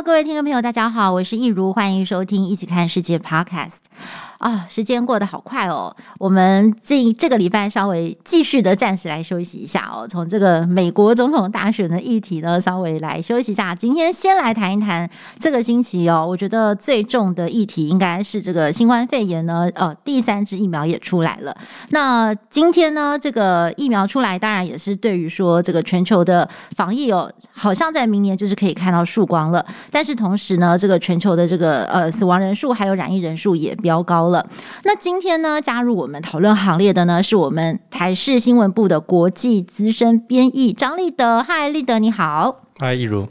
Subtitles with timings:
[0.00, 3.74] 各位听众朋友，大家好，我是易如，欢迎收听《一起看世界》Podcast。
[4.42, 5.94] 啊，时间过得好快哦！
[6.18, 10.04] 我们这这个礼拜稍微继续的暂时来休息一下哦。
[10.10, 13.72] 从这个美国总统大选的议题呢，稍微来休息一下。
[13.72, 19.70] 今天先来谈一谈这个星期哦，我觉得最重的议题应该是这个新冠肺炎呢。
[19.74, 21.56] 呃，第三支疫苗也出来了。
[21.90, 29.64] 那今天呢，这个疫苗出来，当然也是对于说这个全球的防疫哦，好像在明年就是可以看到曙光了。
[29.92, 34.31] 但是同时呢，这个全球的这个呃死亡人数还有染疫人数也飙高。
[34.32, 34.48] 了，
[34.82, 41.40] 那今天呢，加入我们讨论行列的呢，是我们台视新闻部的国际资深编译张立德。
[41.40, 42.64] 嗨，立德你好。
[42.80, 43.28] 嗨，一如。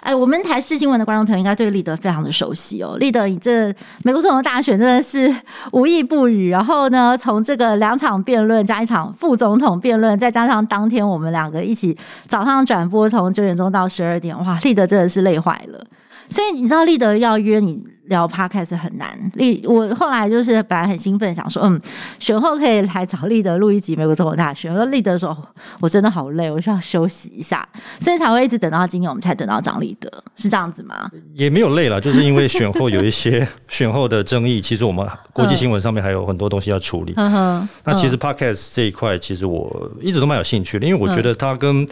[0.00, 2.96] 哎，我们台视新闻的观众朋友应该对立德非常的熟悉哦。
[2.98, 5.32] 立德，你这美国总统大选真的是
[5.70, 6.50] 无一不语。
[6.50, 15.84] 然后呢，从这个两场辩论加一场副总统辩论，再加上当天我们两个一起早上转播，从九点钟到十二点，哇，立德真的是累坏了。
[16.30, 19.18] 所以你知道立德要约你聊 Podcast 很难。
[19.34, 21.80] 立我后来就是本来很兴奋，想说嗯，
[22.18, 24.72] 选后可以来找立德录一集美国总统大选。
[24.72, 25.36] 我说立德说，
[25.80, 27.66] 我真的好累，我需要休息一下，
[28.00, 31.10] 所以才会一直等到今年，我们才等到张立德，是这样子吗？
[31.34, 37.12] 也没有累了，就是因为选后 有一些选后的争议，其实我们国际新闻上面还有很多东西要处理。
[37.16, 41.86] 嗯、那其实 Podcast 这一块，其实我一直都蛮有兴趣的，因为我觉得它跟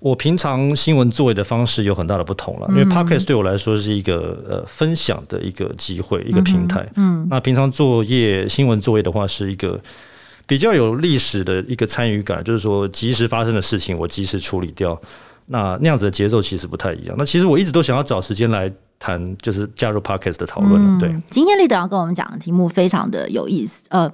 [0.00, 6.88] 我平常新闻作业的方式有很大的不同了，因为 Podcast 对我来说是一个呃分享的一个机会，一个平台。
[6.96, 9.80] 嗯，那平常作业新闻作业的话，是一个
[10.46, 15.00] 比较有历史的一个参与感，就是说及时发生的事情，我及时处理掉。
[15.46, 17.14] 那那样子的节奏其实不太一样。
[17.18, 18.72] 那其实我一直都想要找时间来。
[18.98, 21.22] 谈就是加入 Podcast 的讨论了，嗯，对。
[21.30, 24.12] 今天立德要跟我们讲的题目非常的有意思，呃，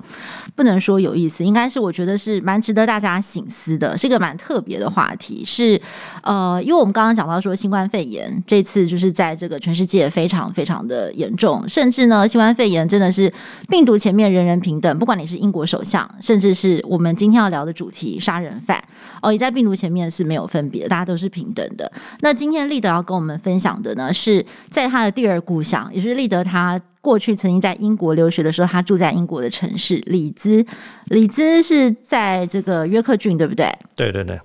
[0.54, 5.42] 不能说有意思，应该是我觉得是蛮值得大家醒思的，是一个蛮特别的话题。
[5.46, 5.80] 是
[6.22, 13.32] 呃，因为我们刚刚讲到说新冠肺炎这次就是在这个全世界非常非常的严重，甚至呢，新冠肺炎真的是
[13.68, 18.84] 病毒前面人人平等，不管你是英国首相，甚至是我们今天要聊的主题杀人犯，
[19.22, 21.90] 哦，也在病毒前面是没有分别，大家都是平等的。
[22.20, 24.44] 那今天立德要跟我们分享的呢是。
[24.74, 30.66] 在他的第二故乡，也就是利德，他过去曾经在英国留学的时候，他住在英国的城市里兹。
[31.06, 33.72] 里兹是在这个约克郡，对不对？
[33.94, 34.40] 对对对。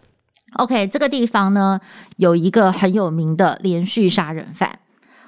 [0.53, 1.79] OK，这个地方呢，
[2.18, 4.78] 有一个很有名的连续杀人犯。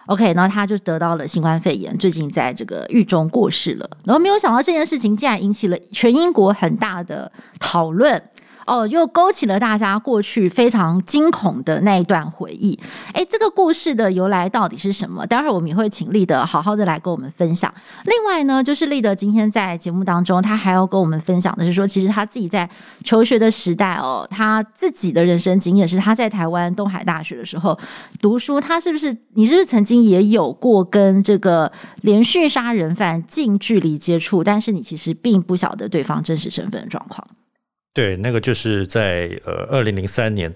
[0.06, 3.90] OK，然后他就得到了新冠肺炎，最近在这个狱中过世了。
[4.04, 8.22] 然后没有想到这件事情竟然引起了全英国很大的讨论。
[8.66, 12.80] 哦，又勾起了大家过去非常惊恐的那一段回忆。
[13.14, 15.26] 哎，这个故事的由来到底是什么？
[15.26, 17.74] 待会儿我们也会请立德好好的来跟我们分享。
[18.06, 22.70] 另外呢，就是立德今天在节目当中，他还要跟我们分享的是说，其实他自己在
[23.04, 27.78] 求学的时代哦，他自己的人生经验是他在台湾东海大学的时候
[28.22, 34.44] 读书，他是不是你是不是曾经也有过跟这个连续杀人犯近距离接触？
[34.44, 37.28] 但是你其实并不晓得对方真实身份的状况。
[37.94, 40.54] 对，那个就是在呃二零零三年，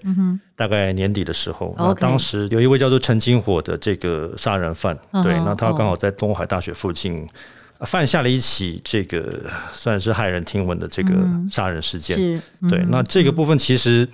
[0.54, 7.28] 大概年底的时候，那当时有一位叫做陈金火的这个杀人犯，嗯、对，那他刚好在东海大学附近
[7.80, 9.42] 犯下了一起这个
[9.72, 11.12] 算是骇人听闻的这个
[11.48, 12.40] 杀人事件。
[12.70, 14.08] 对，那这个部分其实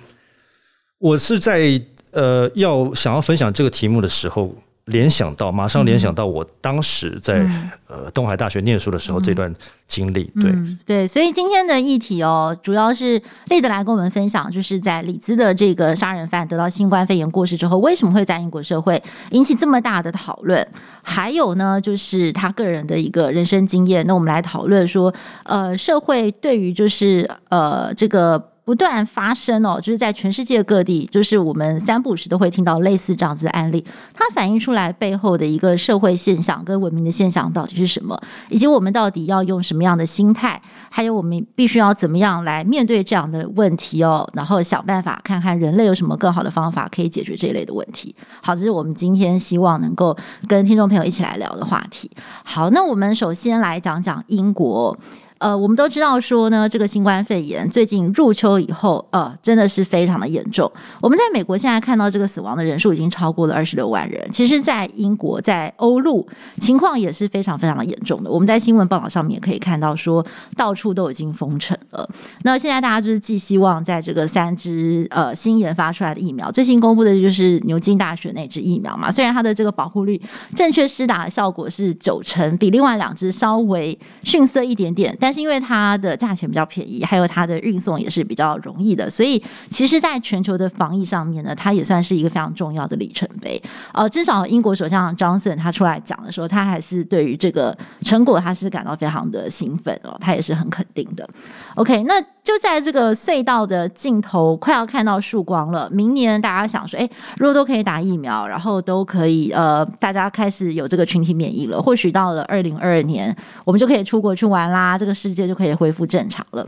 [0.99, 4.55] 我是在呃要想要分享这个题目的时候。
[4.85, 9.53] 联想到，马上联想到我当时在、嗯、呃东海大学念书的时候这段
[9.87, 19.01] 经历，对、嗯、对，所以今天的议题哦，主要是立德来跟我们分享，就是在里兹的这个杀人犯得到新冠肺炎过世之后，为什么会在英国社会
[19.31, 20.67] 引起这么大的讨论？
[21.01, 24.05] 还有呢，就是他个人的一个人生经验。
[24.05, 25.13] 那我们来讨论说，
[25.43, 28.49] 呃，社会对于就是呃这个。
[28.65, 33.85] 不断发生哦，就是在全世界各地，就是我们三不时都会听到类似这样子的案例。
[34.13, 38.17] 它反映出来背后的一个社会现象跟文明的现象到底是什么，
[38.49, 48.15] 以及我们到底要用什么样的心态，还有我们必须要怎么样来面对这样的问题哦，然后想办法看看人类有什么更好的方法可以解决这一类的问题。
[48.41, 50.15] 好，这是我们今天希望能够
[50.47, 52.09] 跟听众朋友一起来聊的话题。
[52.45, 54.97] 好，那我们首先来讲讲英国。
[55.43, 60.71] 呃，我们都知道说呢，这个新冠肺炎最近入秋以后，呃，真的是非常的严重。
[61.01, 64.25] 我们在美国现在看到这个死亡的人数已经超过了二十六万人。
[64.31, 66.25] 其实，在英国，在欧陆
[66.59, 68.31] 情况也是非常非常的严重的。
[68.31, 70.25] 我们在新闻报道上面也可以看到说，
[70.55, 72.09] 到处都已经封城了。
[72.43, 79.11] 那现在大家就是寄希望在这个三支呃新研发出来的疫苗，最新公布的就是牛津大学那支疫苗嘛。
[79.11, 80.21] 虽然它的这个保护率、
[80.55, 93.61] 正确施打的效果是九成，比另外两支稍微逊色一点点，但是因为它的价钱比较便宜，还有它的运送也是比较容易的，所以其实在全球的防疫上面呢，它也算是一个非常重要的里程碑。
[93.91, 101.27] 呃，至少英国首相 Johnson 他出来讲的时候，他还是对于这个成果他是感到非常的兴奋哦，他也是很肯定的。
[101.75, 116.67] OK，那就在这个隧道的尽头快要看到曙光了，明年大家想说，哎，如果都可以打疫苗，然后都可以呃，大家开始有这个群体免疫了，或许到了二零二二年，我们就可以出国去玩啦，这个世界就可以恢复正常了。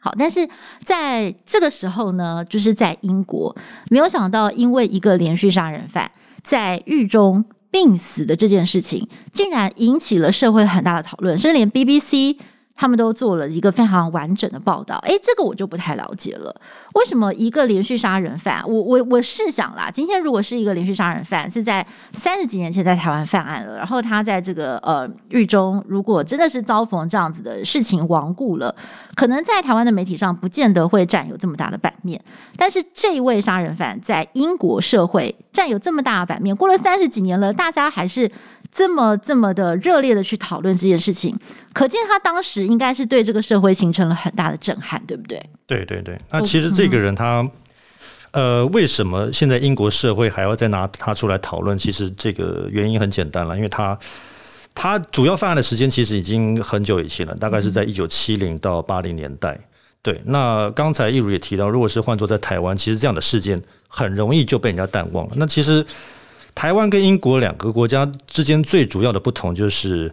[0.00, 0.48] 好，但是
[0.84, 3.56] 在这个时候呢，就是在英国，
[3.90, 6.10] 没有想到，因为一个连续杀人犯
[6.42, 12.38] 在狱中病死的这件事情，竟然引起了社会很大的讨论，甚至连 BBC。
[12.80, 16.60] 他们都做了一个非常完整的报道，诶，这个我就不太了解了。
[16.98, 18.60] 为什么一个连续杀人犯？
[18.66, 28.74] 我我我试想啦，今天如果是一个连续杀人犯，是在三十几年前在台湾犯案了，然后他在这个呃狱中，如果真的是遭逢这样子的事情亡故了，
[29.14, 32.20] 可能在台湾的媒体上不见得会占有这么大的版面。
[32.56, 38.30] 但是这一位杀人犯在英国社会占有这么大的版面，过了三十几年了，大家还是。
[38.70, 41.34] 这么这么的热烈的去讨论这件事情，
[41.72, 45.42] 可见他当时应该是对这个社会形成了很大的震撼，对不对？
[45.66, 46.20] 对对对。
[46.30, 47.40] 那其实这个人他，
[48.30, 51.76] 嗯、呃，为什么现在英国社会还要再拿他出来讨论？
[51.76, 53.98] 其实这个原因很简单了，因为他
[54.74, 59.58] 他主要犯案的时间其实已经很久以前了，大概是在一九七零到八零年代。
[60.02, 60.20] 对。
[60.24, 65.32] 那刚才一如也提到，如果是换作在台湾，其实这样的事件很容易就被人家淡忘了。
[65.36, 65.84] 那其实。
[66.54, 70.12] 台湾跟英国两个国家之间最主要的不同就是，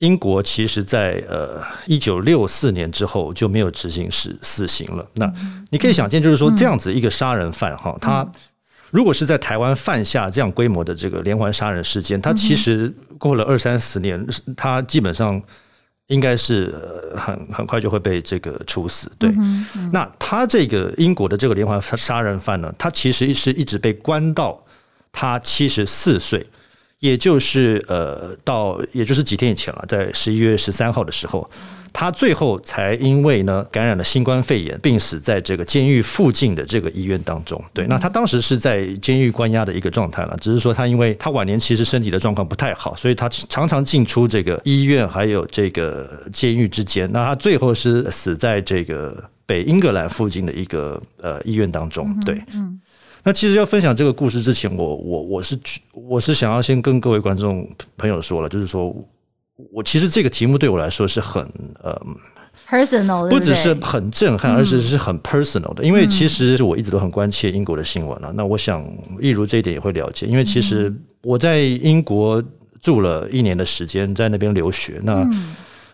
[0.00, 5.06] 英国其实在呃一九六四年之后就没有执行死死刑了。
[5.14, 5.32] 那
[5.70, 8.26] 你可以想见，就是说这样子一个杀人犯哈，他
[8.90, 14.26] 如果是在台湾犯下这样规模的这个连环杀人事件，他其实过了二三十年，
[14.56, 15.42] 他基本上
[16.08, 16.74] 应该是
[17.16, 19.10] 很很快就会被这个处死。
[19.18, 19.34] 对，
[19.92, 24.62] 那他这个英国的这个连环杀人犯呢，他其实是一直被关到。
[25.18, 26.46] 他七十四岁，
[27.00, 31.48] 也就是呃，到也就是几天以前了，在十一月十三号的时候，
[31.92, 37.62] 他最后才因为呢感染了新冠肺炎，病死在这个监狱附近的这个医院当中。
[37.74, 47.10] 对，那他当时是在监狱关押的一个状态了，只是说他因为他晚年其实身体的状况不太好，所以他常常进出这个医院还有这个监狱之间。
[47.12, 52.18] 那他最后是死在这个北英格兰附近的一个呃医院当中。
[52.20, 52.80] 对，嗯。
[53.26, 55.58] 那其实要分享这个故事之前，我我我是
[55.92, 57.68] 我是想要先跟各位观众
[57.98, 58.94] 朋友说了，就是说
[59.72, 61.42] 我其实这个题目对我来说是很
[61.82, 62.00] 呃
[62.68, 68.32] personal，不只是很震撼，而且是很 personal 的，因为其实我一直都很关切英国的新闻了。
[68.32, 68.88] 那我想，
[69.18, 70.94] 例如这一点也会了解，因为其实
[71.24, 72.40] 我在英国
[72.80, 75.00] 住了一年的时间，在那边留学。
[75.02, 75.28] 那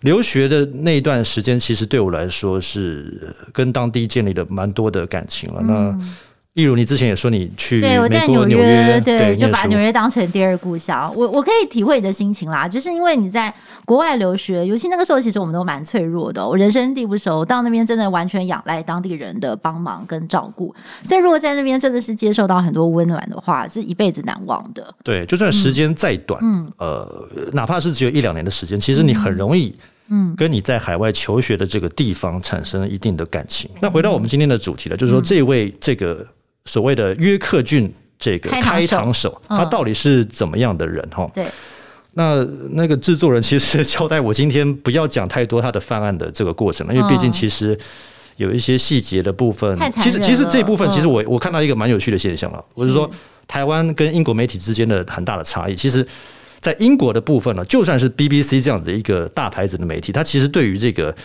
[0.01, 5.63] 留学的那一段时间，其实对我来说是跟当地建立了蛮多的感情了。
[5.63, 5.99] 那
[6.55, 11.11] 例如，你之前也说你去美国纽约，对，我在纽约，对，就把纽约当成第二故乡。
[11.17, 13.53] 我我可以体会你的心情啦，就是因为你在
[13.87, 16.47] 国外留学，尤其那个时候，其实我们都蛮脆弱的。
[16.47, 20.75] 我人生地不熟，到那边真的完全仰赖当地人的帮忙跟照顾。
[21.05, 24.95] 所以，如果在那边真的是接受到很多温暖的话，是一辈子难忘的。
[25.03, 29.75] 对，就算时间再短，嗯，呃，哪怕是只有一两年的时间，其实你很容易，
[30.11, 33.71] 嗯，跟你在海外求学的这个地方产生一定的感情。
[33.77, 36.27] 嗯、那回到我们今天的主题了，就是说这位这个。
[36.65, 41.07] 所谓的约克郡这个开膛手，他到底是怎么样的人？
[41.11, 41.47] 哈，对。
[42.15, 47.77] 那那个制作人其实交代我今天不要讲太多他的犯案的这个过程了，因为毕竟其实
[48.37, 53.11] 有一些细节的部分，其实其实这部分其实我我看到一个蛮有趣的现象了，我是说
[53.49, 55.75] 台湾跟英国媒体之间的很大的差异。
[55.75, 56.07] 其实，
[56.61, 61.17] 在英国的部分呢，就算是 BBC 这样子一个大牌子的媒体，它其实对于这个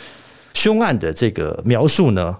[0.53, 2.33] 凶案的这个描述呢。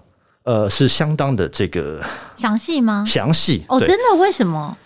[0.48, 2.01] 呃，是相当的这个
[2.38, 3.04] 详细吗？
[3.06, 4.16] 详细哦，真的？
[4.18, 4.77] 为什么？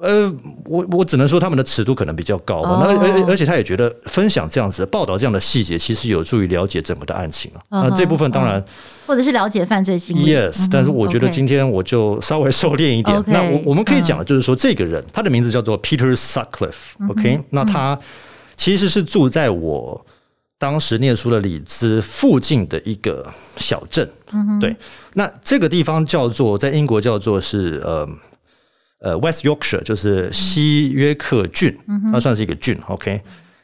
[0.00, 0.28] 呃，
[0.64, 7.62] 我我只能说他们的尺度可能比较高那而而且他也觉得分享这样子报道这样的细节，其实有助于了解整个的案情啊。
[7.70, 8.62] 那、嗯、这部分当然，
[9.06, 10.34] 或者是了解犯罪心理。
[10.34, 13.22] Yes，但是我觉得今天我就稍微收敛一点。
[13.28, 17.08] 那我我们可以讲的就是说，这个人、嗯、他的名字叫做 Peter Sutcliffe。
[17.08, 17.96] OK，、嗯、那他
[18.56, 20.04] 其实是住在我
[20.58, 24.08] 当时念书的里兹附近的一个小镇。
[24.32, 24.76] 嗯哼，对，
[25.14, 28.08] 那这个地方叫做在英国叫做是呃
[29.00, 33.20] 呃 West Yorkshire，就是西约克郡，嗯、哼它算是一个郡，OK，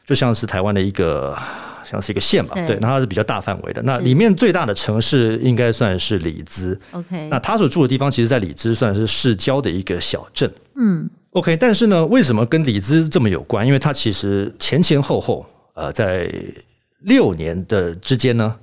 [0.06, 1.36] 就像是台湾的一个。
[1.82, 3.82] 像是一个县吧，对，对，那它是比较大范围的。
[3.82, 6.78] 那里面最大的城市应该算是里兹。
[6.92, 10.48] OK，那他所住的地方，其实，在里兹算是市郊的一个小镇。
[10.76, 13.66] 嗯，OK，但是呢，为什么跟里兹这么有关？
[13.66, 15.44] 因为它其实前前后后，
[15.74, 16.32] 呃，在
[17.00, 18.56] 六年的之间呢，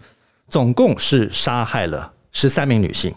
[0.47, 3.13] 总共是杀害了十三名女性。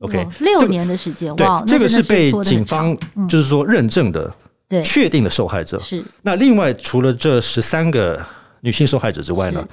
[0.00, 2.96] OK，六年的时间，对，这个是被警方
[3.28, 4.32] 就是说认证的，
[4.68, 6.04] 对，确定的受害者是。
[6.22, 8.24] 那另外，除了这十三个。
[8.60, 9.64] 女性受害者之外呢，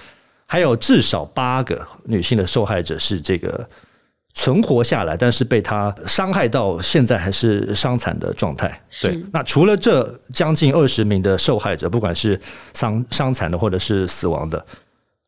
[0.45, 3.67] 还有至少八个女性的受害者是这个
[4.35, 8.79] 存活下来，但是被他伤害到现在还是伤残的状态。
[9.01, 12.39] 对，那除了这将近二十名的受害者，不管是
[12.75, 14.63] 伤伤残的或者是死亡的，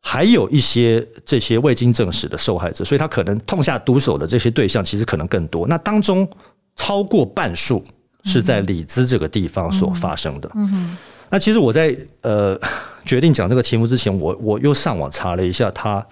[0.00, 5.66] 还有一些这些未经证实的受害者，所以他可能痛下毒手的这些对象其实可能更多。
[5.66, 6.28] 那当中
[6.76, 7.84] 超过半数
[8.24, 10.50] 是在里兹这个地方所发生的。
[10.54, 10.96] 嗯哼。
[11.30, 12.58] 那其实我在呃
[13.04, 16.06] 决定讲这个题目之前，我我又上网查了一下他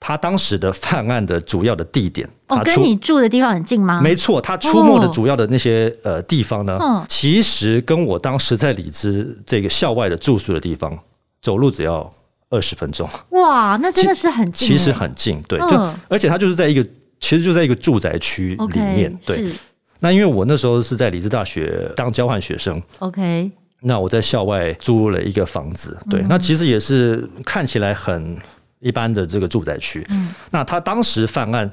[0.00, 2.28] 他当时的犯案的主要的地点。
[2.48, 4.00] 哦，跟你住的地方很近吗？
[4.00, 10.98] 没错，他出没的主要的那些呃地方呢，哦、其实跟我当时在里兹这个校外的住宿的地方
[11.42, 12.12] 走路只要
[12.50, 13.08] 二十分钟。
[13.30, 14.68] 哇，那真的是很近。
[14.68, 16.82] 其实很近，对，就、嗯、而且它就是在一个
[17.20, 19.10] 其实就在一个住宅区里面。
[19.20, 19.52] Okay, 对，
[20.00, 22.82] 那因为我那时候是在里兹大学当交换学生。
[22.98, 23.50] OK。
[23.82, 28.36] 那我在校外租了一个房子，对，那其实也是看起来很
[28.80, 30.04] 一般的这个住宅区。
[30.10, 31.70] 嗯，那他当时犯案，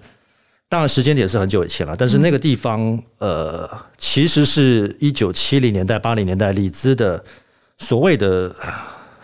[0.69, 7.21] 当然时间点是很久以前了，但是那个地方，呃，其实是一九七零年代、八零年代里兹的
[7.79, 8.55] 所谓的。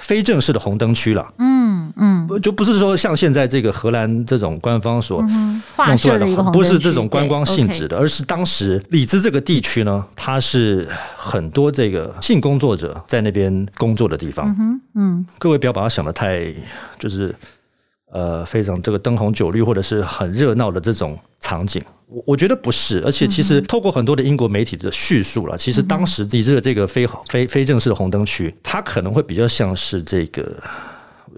[0.04, 14.56] 非正式的红灯区了，嗯嗯，就不是说像现在这个荷兰这种官方所弄出来的，不是这种观光性质的，而是当时里兹这个地区呢，它是很多这个性工作者在那边工作的地方，
[14.94, 16.54] 嗯，各位不要把它想得太
[17.00, 17.34] 就是。
[18.16, 21.82] 呃，非常这个灯红酒绿或者是很热闹的这种场景，
[22.14, 30.56] 我我觉得不是，而且其实透过很多的英国媒体的叙述了，其实当时里兹的这个非非非正式的红灯区，它可能会比较像是这个，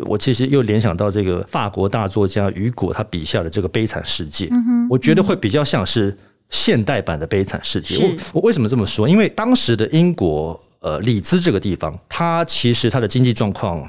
[0.05, 4.50] 我其实又联想到这个法国大作家雨果他笔下的这个悲惨世界，
[4.89, 6.15] 我觉得会比较像是
[6.50, 7.98] 现代版的悲惨世界。
[7.98, 9.08] 我我为什么这么说？
[9.08, 13.88] 因为当时的英国，呃，里兹这个地方，它其实它的经济状况。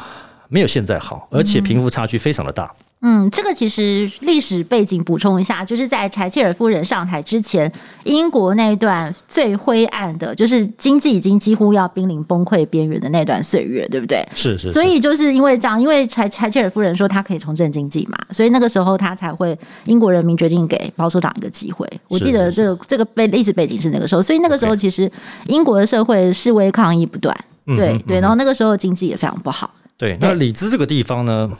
[0.49, 2.73] 没有现在好，而且贫富差距非常的大。
[2.73, 2.86] 嗯，
[3.31, 7.71] 这个其实历史背景补充一下，就是在柴切尔夫人上台之前，
[8.05, 14.27] 英国那一段最灰暗的，就是经济已经几乎要濒临崩溃边缘的那段岁月，对不对？
[14.35, 14.73] 是是，是。
[14.73, 21.89] 所以就是因为这样，因为柴柴切尔夫人说她可以重振经济嘛，所以那个时候她才会英国人民决定给保守党一个机会。
[22.09, 25.11] 我记得这个这个背历史背景是那个时候，所以那个时候其实
[25.47, 27.37] 英国的社会示威抗议不断，
[27.67, 29.71] 对对，对，然后那个时候经济也非常不好。
[29.99, 31.51] 对，那里兹这个地方呢，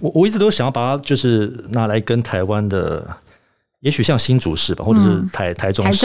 [0.00, 3.06] 我我一直都想要把它就是拿来跟台湾的，
[3.78, 6.04] 也许像新竹市吧，或者是台台中市，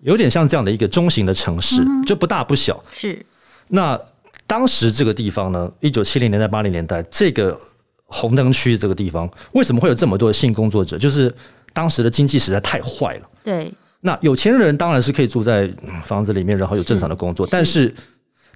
[0.00, 2.82] 有点像这样的一个中型的城市，就不大不小。
[2.94, 3.24] 是。
[3.68, 4.00] 那
[4.46, 7.60] 当时这个地方呢，一九七零年代、八零年代，这个
[8.04, 10.96] 红灯区这个地方，为什么会有这么多的性工作者？
[10.96, 11.30] 就是
[11.74, 13.28] 当时的经济实在太坏了。
[13.44, 13.70] 对。
[14.00, 15.70] 那有钱人当然是可以住在
[16.04, 17.94] 房子里面，然后有正常的工作，但是。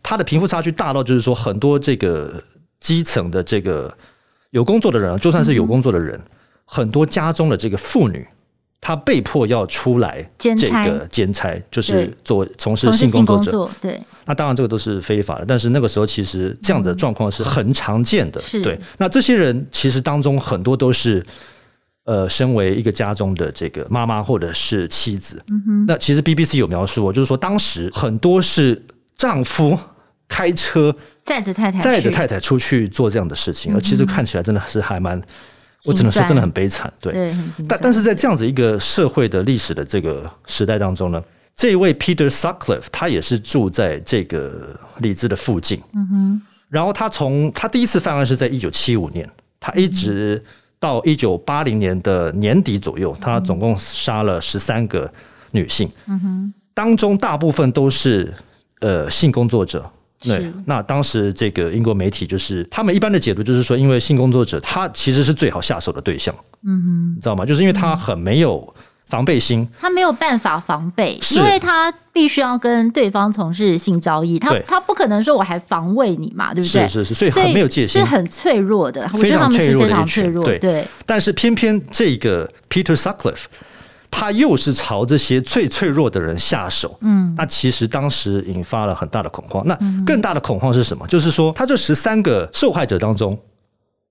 [0.03, 2.43] 他的贫富差距大到，就是说很多这个
[2.79, 3.95] 基层的这个
[4.51, 6.21] 有工作的人，就算是有工作的人，
[6.65, 8.27] 很多家中的这个妇女，
[8.81, 13.71] 她被迫要出来这个兼差，就是做从事性工作者。
[13.81, 18.41] 对，那当然这个都是非法的，但是那个时候其实这样的状况是很常见的。
[18.63, 21.25] 对，那这些人其实当中很多都是
[22.05, 25.41] 呃，身为一个家中的这个妈妈或者是妻子。
[25.49, 25.85] 嗯哼。
[25.87, 28.83] 那其实 BBC 有描述，就是说当时很多是。
[29.21, 29.79] 丈夫
[30.27, 30.97] 开车
[31.27, 35.21] 载着太太载着太太出去做这样的事情，而其实看起来真的是还蛮，
[35.85, 36.91] 我只能说真的很悲惨。
[36.99, 37.37] 对，
[37.69, 41.23] 但但是在这样子一个社会的历史的这个时代当中呢，
[41.55, 45.83] 这一位 Peter Sutcliffe 他也是住在这个里兹的附近。
[45.93, 50.43] 嗯哼，然后他从他第一次犯案是在一九七五年，他一直
[50.79, 55.13] 到一九八零年的年底左右，他总共杀了十三个
[55.51, 55.93] 女性。
[56.07, 58.33] 嗯哼，当中大部分都是。
[58.81, 59.89] 呃，性工作者，
[60.21, 66.35] 对，那当时这个英国媒体就是他们一般的解读就是说，因为性工作者他其实是最好下手的对象，
[66.65, 67.45] 嗯哼，你知道吗？
[67.45, 68.75] 就是因为他很没有
[69.07, 76.87] 防备心，他没有办法防备，因为他必须要跟对方从事性交易，他他不可能说我还防卫你嘛，对不对？
[76.89, 80.33] 是是是，所以很没有戒心，是很脆弱的，非常脆弱的一群。
[80.43, 80.59] 对。
[80.59, 83.45] 对，但是偏偏这个 Peter Sutcliffe，
[84.11, 89.65] 他又是朝这些最脆弱的人下手，嗯，那其实当时引发了很大的恐慌。
[89.67, 91.07] 那更大的恐慌是什么？
[91.07, 93.39] 就是说，他这十三个受害者当中。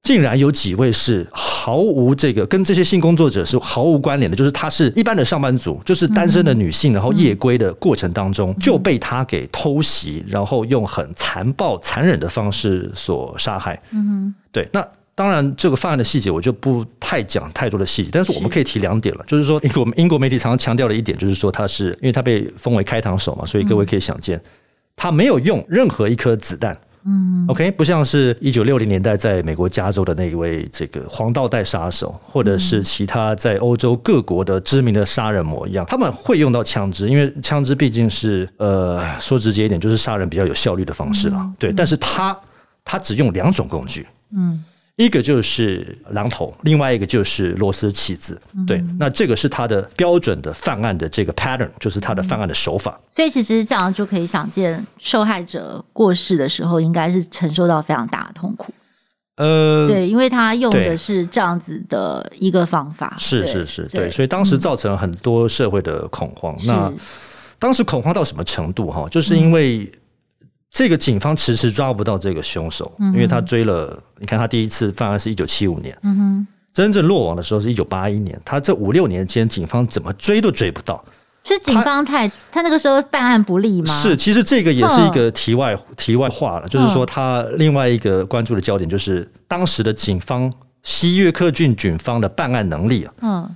[0.02, 13.78] 竟然有几位是毫无这个跟这些性工作者是毫无关联的，就是他是一般的上班族，就是单身的女性，然后夜归的过程当中就被他给偷袭，然后用很残暴、残忍的方式所杀害。
[13.92, 14.70] 嗯，对。
[14.72, 14.82] 那
[15.20, 24.42] 当然，这个犯案的细节我就不太讲太多的细节，但是我们可以提两点了，就是说，我们英国媒体常常强调的一点，就是说他是因为他被封为开膛手嘛，所以各位可以想见，
[24.96, 26.80] 他没有用任何一颗子弹。
[27.04, 41.52] 嗯，OK，不像是一九六零年代在美国加州的那一位这个黄道带杀手，或者是其他在欧洲各国的知名的杀人魔一样，他们会用到枪支，因为枪支毕竟是呃说直接一点，就是杀人比较有效率的方式了。
[41.60, 42.38] 对，但是他
[42.86, 44.08] 他只用两种工具。
[44.34, 44.64] 嗯。
[45.00, 48.38] 一个就是榔头，另外一个就是螺丝起子。
[48.68, 53.00] 对，那这个是他的标准的犯案的这个 pattern，就是他的犯案的手法。
[53.16, 58.74] 所以其实这样就可以想见，受害者过世的时候，应该是承受到非常大的痛苦。
[59.38, 63.16] 呃，对，因为他用的是这样子的一个方法。
[63.18, 66.58] 是是是，对，所以当时造成了很多社会的恐慌。
[66.66, 66.92] 那
[67.58, 68.92] 当时恐慌到什么程度？
[68.92, 69.90] 哈，就是因为。
[70.72, 74.02] 这个警方迟迟抓不到这个凶手，因为他追了。
[74.20, 75.98] 你看，他第一次犯案是一九七五年，
[76.74, 78.40] 真正落网的时候是一九八一年。
[78.46, 81.04] 他这五六年间，警方怎么追都追不到。
[81.44, 84.00] 是警方太他，他那个时候办案不力吗？
[84.00, 93.56] 是，其实这个也是一个题外题外话了，就是说他另外一个关注的焦点就是当时的警方西约克郡警方的办案能力啊，嗯，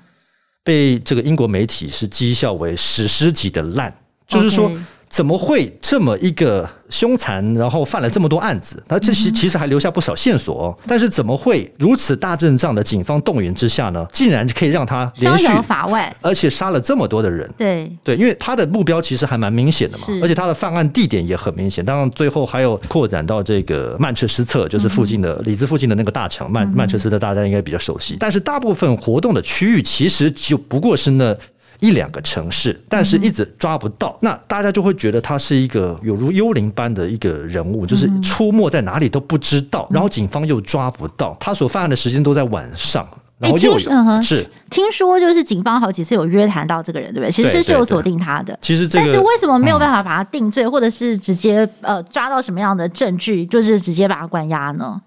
[0.63, 3.93] 被这个英国媒体是讥笑为史诗级的烂，
[4.27, 4.71] 就是说。
[5.13, 8.81] 怎么会这么一个凶残，然后犯了这么多案子？
[8.87, 10.77] 那这其其实还留下不少线索哦。
[10.87, 14.03] 但是怎么会如此大阵仗的警方动员之下呢？
[14.11, 17.47] 竟然可以让他连续法外，而且杀了这么多的人？
[17.55, 21.85] 对对，因为他的目标其实还蛮明显的嘛，而且他的犯案地点也很明显。
[21.85, 28.17] 当然最后还有扩展到这个曼彻斯特，就是附近的里兹附近的那个大城曼曼彻斯特，大家应该比较熟悉。
[28.19, 31.37] 但是大部分活动的区域其实就不过是那。
[31.83, 43.05] 一两个城市，但是一直抓不到，那大家就会觉得他是一个有如幽灵般的一个人物，就是出没在哪里都不知道，然后警方又抓不到，他所犯案的时间都在晚上，
[43.37, 44.47] 然后又有是。
[44.69, 47.29] 听说就是警方好几次有约谈到这个人，对不对？
[47.29, 55.01] 其实是有锁定他的，其实这个，但是为什么没有办法把他定罪，或者是直接呃抓到什么样的证据，就是直接把他关押呢？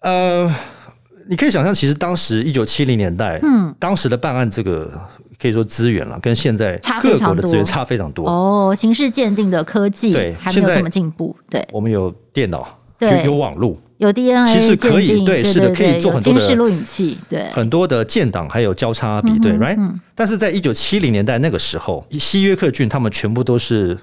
[0.00, 0.50] 呃，
[1.28, 4.90] 你可以想象，其实当时一九七零年代，嗯，当时的办案这个。
[5.40, 8.74] 可以说资源了，跟现在各国的资源差非常多哦。
[8.74, 11.66] 刑事鉴定的科技对还没有这么进步，对。
[11.70, 12.66] 我们有电脑，
[12.98, 19.78] 对，有网络，有 DNA，其实可以，对，是的，可以做很多的录影器，对，很多的建档还有交叉比对，right？
[20.14, 23.98] 但是在一九七零年代那个时候，西约克郡他们全部都是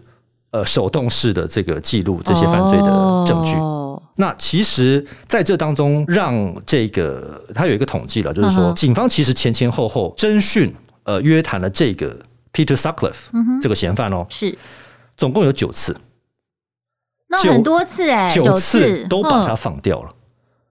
[0.51, 3.55] 呃手动式的这个记录这些犯罪的证据。
[4.15, 10.71] 那其实在这当中，让这个他有一个统计了，就是说警方其实前前后后侦讯。
[11.03, 12.19] 呃，约谈了这个
[12.51, 14.57] Peter Sutcliffe 这个嫌犯哦，是。
[15.15, 15.95] 总共有九次，
[17.27, 20.13] 那很多次哎，九次都把他放掉了，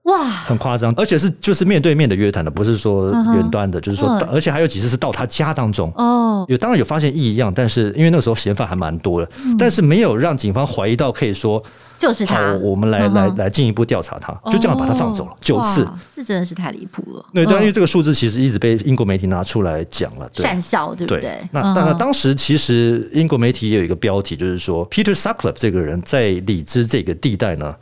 [0.03, 11.63] 哇，很夸张，而且是就是面对面的约谈的，不是说远端的，就是说，而且还有几次是到他家当中哦，有当然有发现异样，但是因为那个时候嫌犯还蛮多的，但是没有让警方怀疑到可以说。
[11.95, 17.25] 就是他，好，我们来来来进一步调查他，就这样把他放走了九次，这真的是太离谱了。
[17.33, 21.39] 对，但因为这个数字其实一直被英国媒体拿出来讲了，善笑，对不对？
[21.51, 27.73] 那那当时其实英国媒体也有一个标题，就是说 Peter Sutcliffe 这个人在里兹这个地带呢。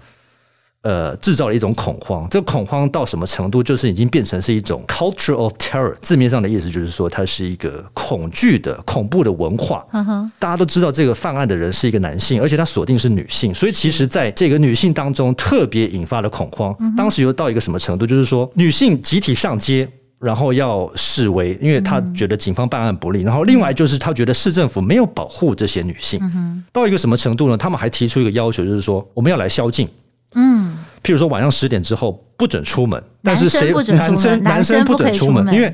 [0.83, 3.61] 呃，制造了一种恐慌，这个恐慌到什么程度？
[3.61, 9.85] 就是已经变成是一种 culture of terror，字面上的意思就是说，它是一个恐惧的、恐怖的文化。
[9.93, 10.27] Uh.
[10.39, 16.73] 大家都知道这个犯案的人是一个男性，而且他锁定是女性，所以其实在这个女性当中特别引发了恐慌。
[16.73, 16.97] Uh.
[16.97, 18.07] 当时又到一个什么程度？
[18.07, 23.21] 就是说，女性集体上街，然后要示威，因为他觉得警方办案不力。
[23.21, 26.19] 然后另外就是他觉得市政府没有保护这些女性。
[26.19, 26.63] Uh.
[26.73, 27.55] 到一个什么程度呢？
[27.55, 29.87] 他们还提出一个要求，就是说我们要来宵禁。
[30.35, 35.73] 嗯，譬如说晚上十点之后不准出门，但是谁男生男生不准出门，因为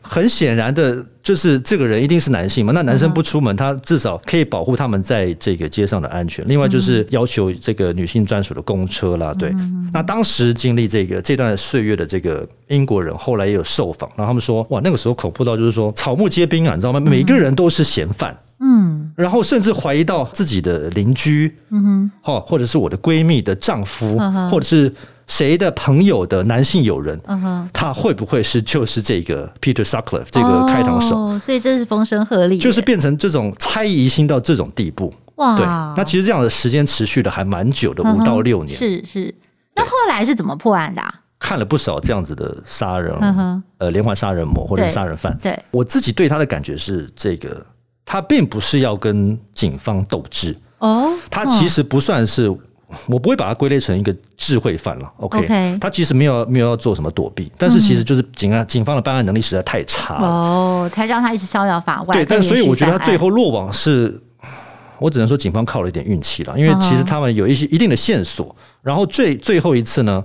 [0.00, 2.72] 很显然的，就是这个人一定是男性嘛。
[2.72, 6.46] 那男生不出门，他至少可以保护他们在这个街上的安全。
[6.46, 9.34] 另外就是要求这个女性专属的公车啦。
[9.36, 9.52] 对，
[9.92, 17.00] 那当时经历这个这段岁月的这个英国人，后来也有受访，然后他们说，哇，那个时候恐怖到就是说草木皆兵啊，你知道吗？
[17.00, 18.36] 每个人都是嫌犯。
[18.60, 24.92] 嗯，然后甚至怀疑到自己的邻居，嗯哼，或者是我的闺蜜的丈夫，嗯或者是。
[25.28, 31.16] 谁的朋友的男性友人，嗯哼，他会不会是就是这个 Peter Sutcliffe 这个开膛手？
[31.16, 35.12] 哦，所以这是风声鹤唳，就是变成这种猜疑心到这种地步。
[35.34, 38.78] 哇，对，那其实这样的时间持续的还蛮久的，五到六年。
[38.78, 39.34] 是是，
[39.74, 41.02] 那后来是怎么破案的？
[41.40, 43.12] 看了不少这样子的杀人，
[43.78, 45.36] 呃，连环杀人魔或者是杀人犯。
[45.42, 47.66] 对，我自己对他的感觉是，这个
[48.06, 52.50] 他并不是要跟警方斗智哦，他其实不算是。
[53.08, 55.76] 我不会把它归类成一个智慧犯了，OK？
[55.80, 62.14] 他其实没有没有要做什么躲避，但是其实就是警啊警方的办案能力实在太差了哦，才让他一直逍遥法外。
[62.14, 64.22] 对，但所以我觉得他最后落网是，
[65.00, 70.24] 我只能说警方靠了一点运气了，因为其实他们有一些一定的线索，然后最最后一次呢，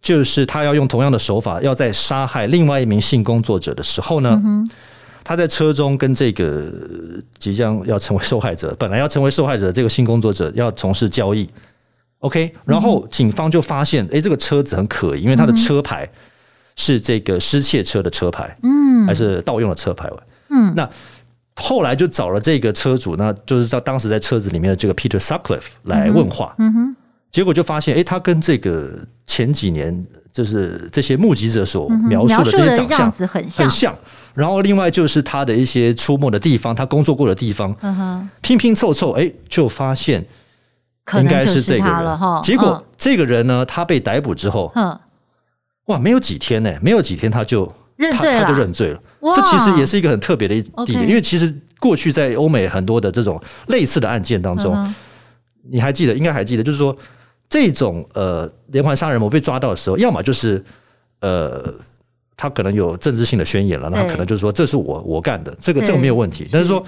[0.00, 4.42] 就是他要用同样的手法，要在杀害另外一名性工作者的时候呢，
[5.22, 6.72] 他在车中跟这个
[7.38, 11.48] 即将要成为受害者，本来要成为受害者的这个性工作者要从事交易。
[12.20, 16.08] OK，然后警方就发现，哎，这个车子很可疑，因为它的车牌
[16.76, 20.10] 是这个失窃车的车牌，嗯，还是盗用的车牌，
[20.50, 20.88] 嗯，那
[21.56, 26.96] 后来就找了这个车主，那就是在当时在车子里面的这个 Peter Sutcliffe 来问话，嗯哼，
[27.30, 33.98] 结果就发现，哎，他跟这个前几年就是这些目击者所描述的这些长相很像，
[34.34, 40.24] 然后另外就是他的一些出没的地方，他工作过的地方，嗯，拼拼凑凑，哎，就发现。
[41.14, 44.72] 应该是这个人，结果这个人呢，他被逮捕之后，
[45.86, 47.64] 哇，没有几天呢，没有几天他就
[47.96, 49.02] 认罪了，他就认罪了。
[49.34, 54.94] 这其实也是一个很特别的一点，因为其实过去在欧美很多的这种类似的案件当中，
[55.68, 56.96] 你还记得，应该还记得，就是说
[57.48, 60.64] 这种呃连环杀人魔被抓到的时候，要么就是
[61.22, 61.74] 呃
[62.40, 66.82] 他可能有政治性的宣言了，那他可能就是说这是我我干的，这个这个没有问题，但是说。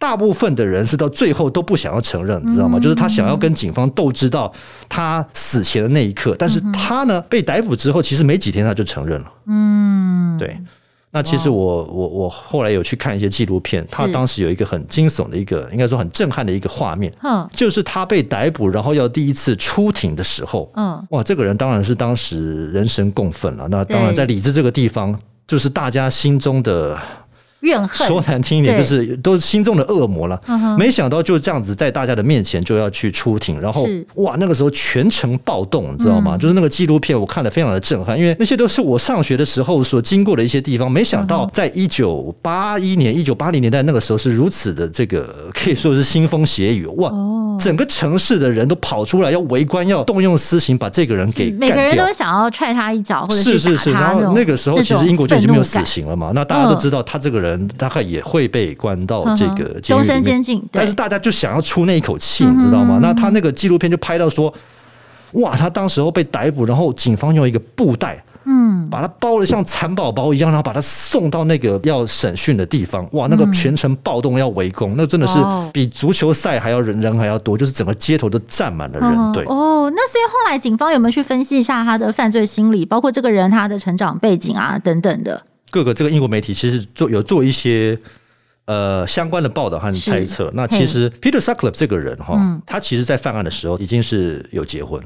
[0.00, 2.78] 大部分的人是到最后都不想要承认，你知道吗？
[2.78, 4.52] 就是他想要跟警方斗智到
[4.88, 9.32] 他死前的那一刻，但是他呢被逮捕之后，其实没几天他就承认了。
[9.46, 10.56] 嗯，对。
[11.10, 23.66] 那其实我我我后来有去看一些纪录片，他当时有一个很惊悚的一个，应该说很震撼的一个画面，嗯就是他被逮捕，然后要第一次出庭的时候，嗯，哇，这个人当然是当时人神共愤了。
[23.68, 26.98] 那当然在李治这个地方，就是大家心中的。
[27.60, 30.40] 怨恨，说难听一点，就是都是心中的恶魔了。
[30.78, 36.36] 没想到就这样子在大家的面前就要去出庭，然后哇，那个时候全城暴动，你知道吗？
[36.38, 40.90] 就是那个纪录片我看了非常的震撼，因为那些都是我上学的时候所经过的一些地方。
[40.90, 47.12] 没想到在一九八一年、一九八零年代那个时候是如此的这个可以说是腥风血雨哇！
[47.58, 51.68] 整个城市的人都跑出来要围观，要动用私刑把这个人给干掉。
[51.68, 53.90] 每个人都想要踹他一脚，或者是是是。
[53.90, 57.47] 然后那个时候其实英国就已经没有死刑了嘛，那大家都知道他这个人。
[57.48, 62.98] 人大概也会被关到这个终身监禁，但是大家就想要出那一口气，你知道吗？
[63.00, 64.52] 那他那个纪录片就拍到说，
[65.32, 73.06] 哇，他当时候被逮捕，然后警方用一个布袋，嗯，把他包的像蚕宝宝一样，然后把他送到那个要审讯的地方。
[73.12, 75.38] 哇，那个全程暴动要围攻，那真的是
[75.72, 79.32] 比足球赛还要人人还要多，就是整个街头都站满了人。
[79.32, 85.42] 对，哦，那所以后来警方有没有去分析一下他的犯罪心理，包括这个人他的成长背景啊等等的？
[85.70, 87.98] 各个这个英国媒体其实做有做一些
[88.66, 90.50] 呃相关的报道和猜测。
[90.54, 95.02] 那其实 Peter Sutcliffe 这个人哈，嗯、他其实在犯案的时候已经是有结婚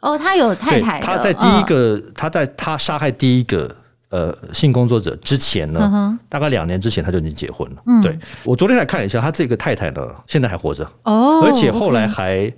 [0.00, 1.00] 哦，他有太太。
[1.00, 3.74] 他在第一个，嗯、他在他杀害第一个
[4.10, 7.82] 呃性工作者之前呢，嗯、大概两年之前他就已经结婚了。
[7.86, 12.52] 嗯、对，我昨天来看了一下，他这个太太呢现在还活着哦，而且后来还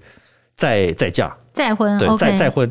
[0.57, 1.35] 在再嫁。
[1.59, 2.71] 再婚，对，再再婚，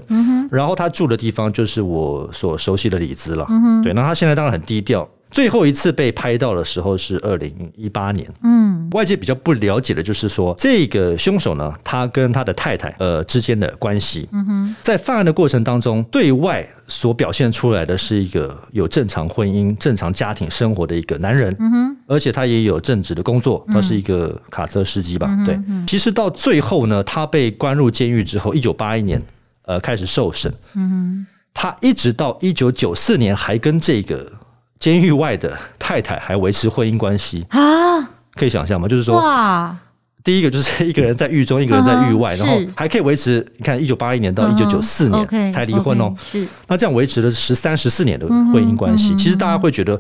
[0.50, 3.46] 然后他住的地方就是我所熟悉的里兹了，
[3.84, 5.06] 对，那他现在当然很低调。
[5.30, 8.28] 最后一次被拍到的时候是二零一八年。
[8.44, 14.28] 嗯，外界比较不了解的就是说，这个凶手呢，他跟他的太太呃之间的关系。
[14.32, 21.56] 嗯哼，在犯案的过程当中，对外所表现出来的是一个有正常婚姻、正常家庭生活的一个男人。
[21.60, 25.30] 嗯哼，而且他也有正职的工作，他是一个卡车司机吧？
[25.46, 25.60] 对。
[25.86, 29.22] 其实到最后呢，他被关入监狱之后，一九八一年
[29.64, 30.52] 呃开始受审。
[30.74, 34.32] 嗯哼，他一直到一九九四年还跟这个。
[34.80, 38.02] 监狱外的太太还维持婚姻关系啊？
[38.36, 38.88] 可以想象吗？
[38.88, 39.76] 就是说，哇，
[40.24, 43.44] 第一个就是一个人在狱中，一个人在狱外，然后还可以维持。
[43.58, 46.14] 你看，一九八一年到一九九四年才离婚哦。
[46.32, 49.16] 是，那这样维持了十三、十四年的婚姻关系。
[49.16, 50.00] 其实大家会觉得，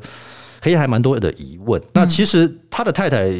[0.61, 1.81] 黑还蛮多的疑问。
[1.93, 3.31] 那其实他的太太，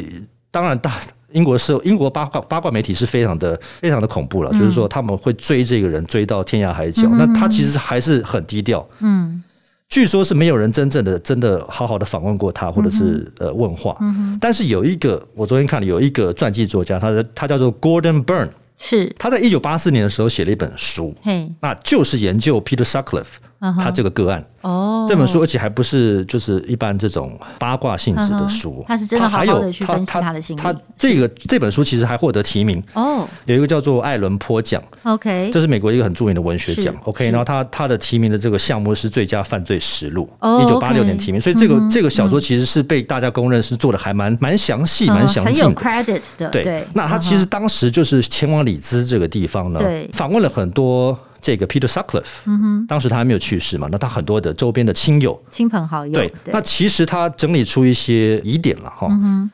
[0.50, 0.94] 当然大
[1.30, 7.08] 英国是英国八卦八卦媒体是非常的非常的恐怖了，就是说他们会追这个人追到天涯海角。
[7.12, 8.84] 那他其实还是很低调。
[8.98, 9.40] 嗯。
[9.88, 13.96] 据说是没有人真正的、真的好好的访问过他，或者是呃问话。
[14.40, 19.14] 但是有一个，我昨天看了，有一个传记作家，他的他叫做 Gordon Byrne，是。
[19.18, 21.14] 他在一九八四年的时候写了一本书，
[21.60, 23.24] 那就是研究 Peter Sutcliffe。
[23.60, 30.60] 他这个个案哦，这本书而且还不是就是一般这种八卦性质的书，他是真的好好的去分析他的心理。
[30.60, 37.30] 他这个这本书其实还获得提名哦，有一个叫做艾伦坡奖，OK，这是美国一个很著名的文学奖，OK。
[37.30, 40.28] 然后他他的提名的这个项目是最佳犯罪实录，
[40.62, 46.48] 一九八六年提名，所以这个这个小说其实是被大家公认是做的还蛮蛮详细、蛮详尽的，很有 credit 的。
[46.50, 49.80] 对，那他其实当时就是前往里兹这个地方呢，
[50.12, 51.18] 访问了很多。
[51.40, 59.08] 这个 Peter Sutcliffe，嗯哼，当时他还没有去世嘛，那他很多的周边的亲友、亲朋好友，对，那其实他整理出一些疑点了哈。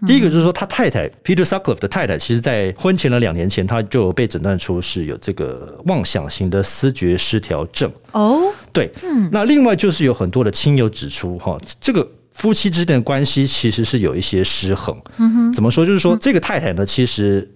[0.06, 7.90] 第一个就是说，他太太 Peter Sutcliffe 的太太，其实在婚前的两年前，他就被诊断出是有这个妄想型的思觉失调症。
[8.12, 14.96] 哦，对，嗯，那另外就是有很多的亲友指出哈，这个夫妻之间的关系其实是有一些失衡。
[15.18, 15.84] 嗯哼，怎么说？
[15.84, 17.48] 就是说，这个太太呢，其实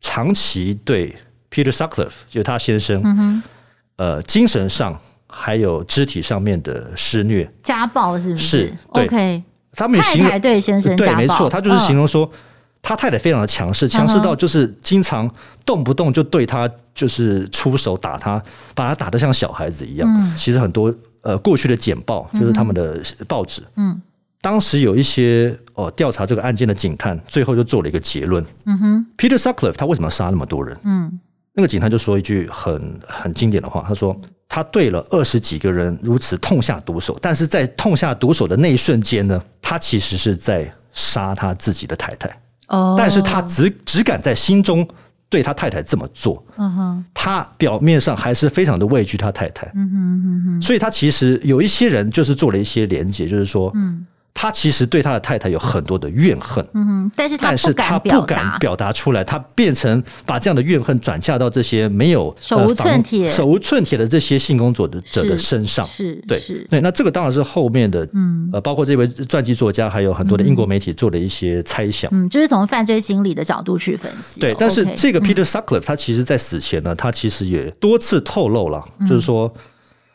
[0.00, 1.14] 长期对
[1.50, 3.42] Peter Sutcliffe 就是他先生，嗯哼。
[4.02, 8.66] 呃，精神上还有肢体上面的施虐、家暴是不是？
[8.66, 9.40] 是，OK。
[9.76, 12.28] 他们太太对先生对，没错，他就是形容说，
[12.82, 15.30] 他太太非常的强势，强势到就是经常
[15.64, 18.42] 动不动就对他就是出手打他，
[18.74, 20.36] 把他打得像小孩子一样。
[20.36, 24.02] 其实很多呃过去的简报就是他们的报纸，嗯，
[24.40, 30.76] 当时有一些哦调查这个案件的警探，最后就做了一个结论，嗯哼，Peter Sutcliffe 他为什么要杀那么多人？
[30.84, 31.20] 嗯。
[31.54, 42.28] 那个警探就说一句很很经典的话，他说他对了二十几个人如此痛下毒手，但是在痛下毒手的那一瞬间呢，他其实是在杀他自己的太太。
[42.68, 44.86] 哦，但是他只只敢在心中
[45.28, 46.42] 对他太太这么做。
[46.56, 49.66] 嗯哼，他表面上还是非常的畏惧他太太。
[49.74, 54.06] 嗯哼嗯哼，所以他其实有一些人就是做了一些连结，就是说，嗯。
[54.34, 79.52] 他其实对他的太太有很多的怨恨，嗯，但是但是他不敢表达出来，他变成把这样的怨恨转嫁到这些没有手无寸铁、手无寸铁的这些性工作者的身上，是，对，对，那这个当然是后面的，嗯，呃，包括这位传记作家，还有很多的英国媒体做的一些猜想，嗯，就是从犯罪心理的角度去分析，对，但是这个 Peter Sutcliffe 他其实在死前呢，他其实也多次透露了，就是说。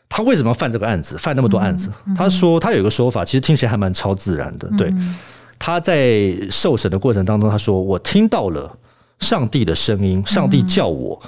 [0.09, 1.17] 他为什么要犯这个案子？
[1.17, 1.89] 犯那么多案子？
[2.05, 4.69] 嗯嗯、他说他有一个说法，其实听起来还蛮超自然的。
[4.77, 5.15] 对，嗯、
[5.59, 8.71] 他在受审的过程当中，他说：“我听到了
[9.19, 11.21] 上帝的声音，上帝叫我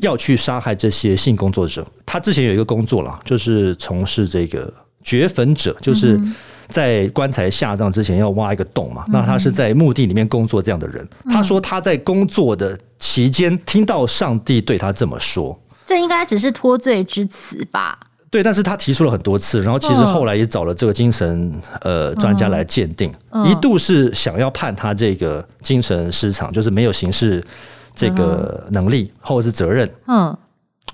[0.00, 6.20] 要去杀害这些性工作者。”他之前有一个工作了，就是从事这个掘坟者，就是
[6.68, 9.04] 在棺材下葬之前要挖一个洞嘛。
[9.08, 11.06] 那他是在墓地里面工作这样的人。
[11.28, 17.98] 他说他在工作的期间听到上帝对他这么说，这应该只是脱罪之词吧？
[18.32, 23.12] 对，但是他提出了很多次，然后其实后来也找了这个精神呃专家来鉴定，
[23.44, 27.44] 一度是想要判他这个精神失常，就是没有刑事
[27.94, 29.86] 这个能力或者是责任。
[30.06, 30.34] 嗯，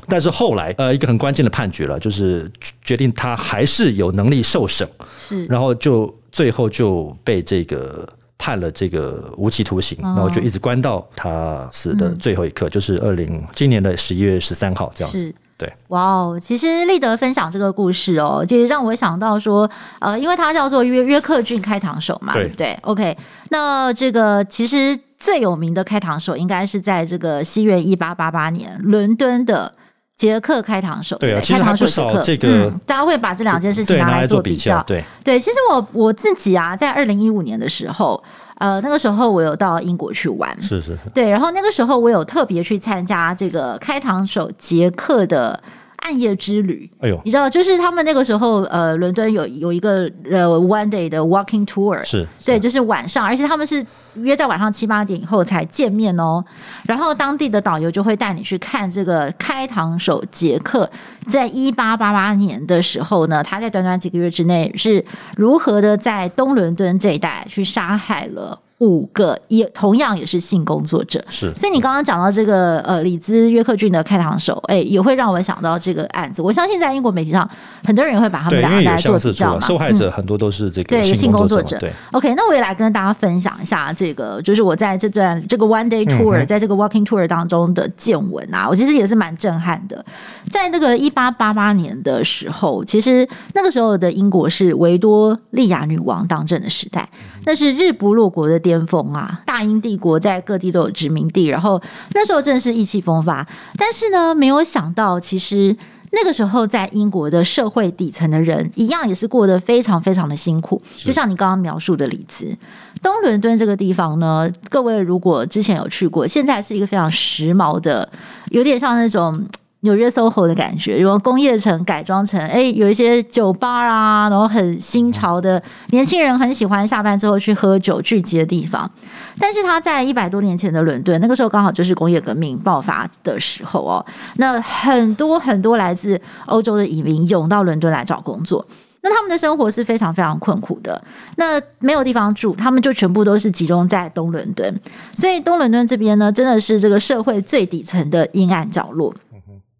[0.08, 2.50] 但是后来呃一个很关键的判决了，就是
[2.82, 4.88] 决定他还是有能力受审，
[5.20, 8.04] 是，然后就最后就被这个
[8.36, 15.32] 判了这个无期徒刑，然后就一直关到他死的最后一刻，就是二零今年的十一月十三号这样子。
[15.58, 19.68] 对，哇哦，其实立德分享这个故事哦，就让我想到说，
[19.98, 23.18] 呃，因为他叫做约约克郡开膛手嘛，对，不对？OK，
[23.50, 29.74] 那这个其实最有名的开膛手应该是在这个西元一八八八年伦敦的
[30.16, 35.04] 杰克开膛手，对啊，其实还不少这个、嗯，大家会把这两件事情拿来做比较，对。
[35.24, 38.22] 对，其实我我自己啊，在二零一五年的时候。
[38.58, 45.62] 呃，那个时候我有到英国去玩，是是是，对，然后那个时候我有特别去参加这个开膛手杰克的
[45.98, 46.90] 暗夜之旅。
[47.00, 53.84] 哎呦，你知道，就是他们那个时候，呃，伦敦有有一个呃 one day 的 walking tour，是，是，对，就是晚上，而且他们是
[54.14, 56.44] 约在晚上七八点以后才见面哦。
[56.84, 60.90] 然后当地的导游就会带你去看这个开膛手杰克，
[61.28, 65.04] 在一八八八年的时候呢，他在短短几个月之内是
[65.36, 71.52] 如何的在东伦敦这一带去杀害了五个也同样也是性工作者，是。
[71.56, 76.40] 所以你刚刚讲到这个呃里兹约克郡的开膛手，哎，也会让我想到这个案子。
[76.40, 77.48] 我相信在英国媒体上，
[77.84, 79.60] 很多人也会把他们两个来做比较嘛。
[79.60, 81.76] 受害者很多都是这个性工作者。
[81.78, 81.92] 对。
[82.12, 90.04] OK，那我也来跟大家分享一下这个，就是我在这段这个 One Day Tour，在这个 Walking Tour 当中的见闻啊，我其实也是蛮震撼的。
[90.52, 97.08] 在那个一八八八年的时候，其实那个时候的英国是维多利亚女王当政的时代，
[97.44, 99.40] 那是日不落国的巅峰啊！
[99.46, 101.80] 大英帝国在各地都有殖民地，然后
[102.12, 103.46] 那时候真的是意气风发。
[103.78, 105.74] 但是呢，没有想到，其实
[106.12, 110.82] 那个时候在英国的社会底层的人，一样也是过得非常非常的辛苦。
[110.98, 112.54] 就像你刚刚描述的例子，
[113.02, 118.06] 东伦敦这个地方呢，各位如果之前有去过，现在是一个非常时髦的，
[118.50, 119.46] 有点像那种。
[119.80, 128.90] 纽约 SOHO 的感觉，有工业城改装成哎，有一些酒吧啊，然后很新潮的年轻人很喜欢下班之后去喝酒聚集的地方。
[129.38, 134.04] 但是他在一百多年前的伦敦，那个时候刚好就是工业革命爆发的时候哦，
[134.36, 138.66] 那很多很多来自欧洲的移民涌到伦敦来找工作，
[139.02, 141.00] 那他们的生活是非常非常困苦的，
[141.36, 144.74] 那没有地方住，他们就全部都是集中在东伦敦，
[145.14, 149.14] 所以东伦敦这边呢，真的是这个社会最底层的阴暗角落。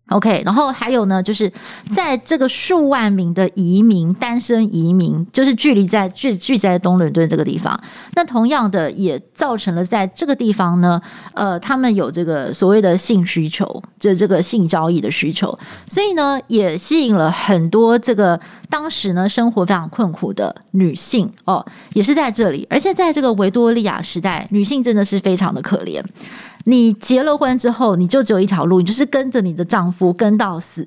[0.09, 1.53] OK，然后还有呢，就是
[1.95, 7.79] 在这个数万名的移民，单身移民，就是距离在聚聚在东伦敦这个地方，
[8.15, 11.01] 那同样的也造成了在这个地方呢，
[11.35, 18.41] 呃，他们有这个所谓的性需求，就这个性交易的需求，所以呢，也吸引了很多这个
[18.71, 26.03] 当时呢生活非常困苦的女性哦，也是在这里，而且在这个维多利亚时代，女性真的是非常的可怜。
[26.69, 30.87] 你结了婚之后，你就只有一条路，你就是跟着你的丈夫跟到死。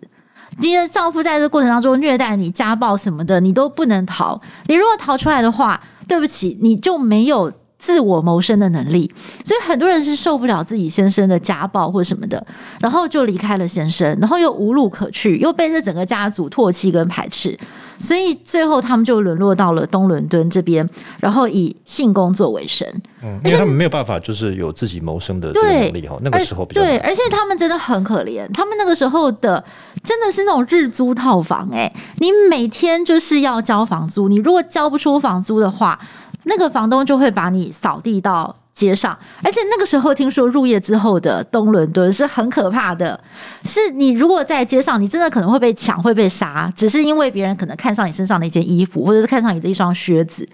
[0.60, 4.40] 你的丈夫在这过程当中虐待你、家暴什么的，你都不能逃。
[4.68, 9.12] 你如果逃出来的话，对不起，你就没有自我谋生的能力。
[9.44, 12.46] 所以很多人是受不了自己先生的家暴或什么的，
[12.80, 17.58] 然后就离开了先生，然后又无路可去，又被这整个家族唾弃跟排斥。
[18.02, 22.86] 所以最后他们就沦落到了东伦敦这边，然后以性工作为生。
[23.24, 26.18] 嗯，因为他们没有办法，就是有自己谋生的这个能力哈。
[26.22, 28.52] 那个时候比较对，而且他们真的很可怜。
[28.54, 29.64] 他们那个时候的
[30.04, 36.00] 真的是那种日租套房，哎，你每天就是要交房租，你如果交不出房租的话，
[36.44, 43.20] 那个房东就会把你扫地到街上，而且那个时候听说入夜之后的东伦敦是很可怕的，
[43.64, 50.48] 是你如果在街上，你真的可能会被抢，会被杀，只是因为别人可能看上你身上的一件衣服，或者是看上你的一双靴子，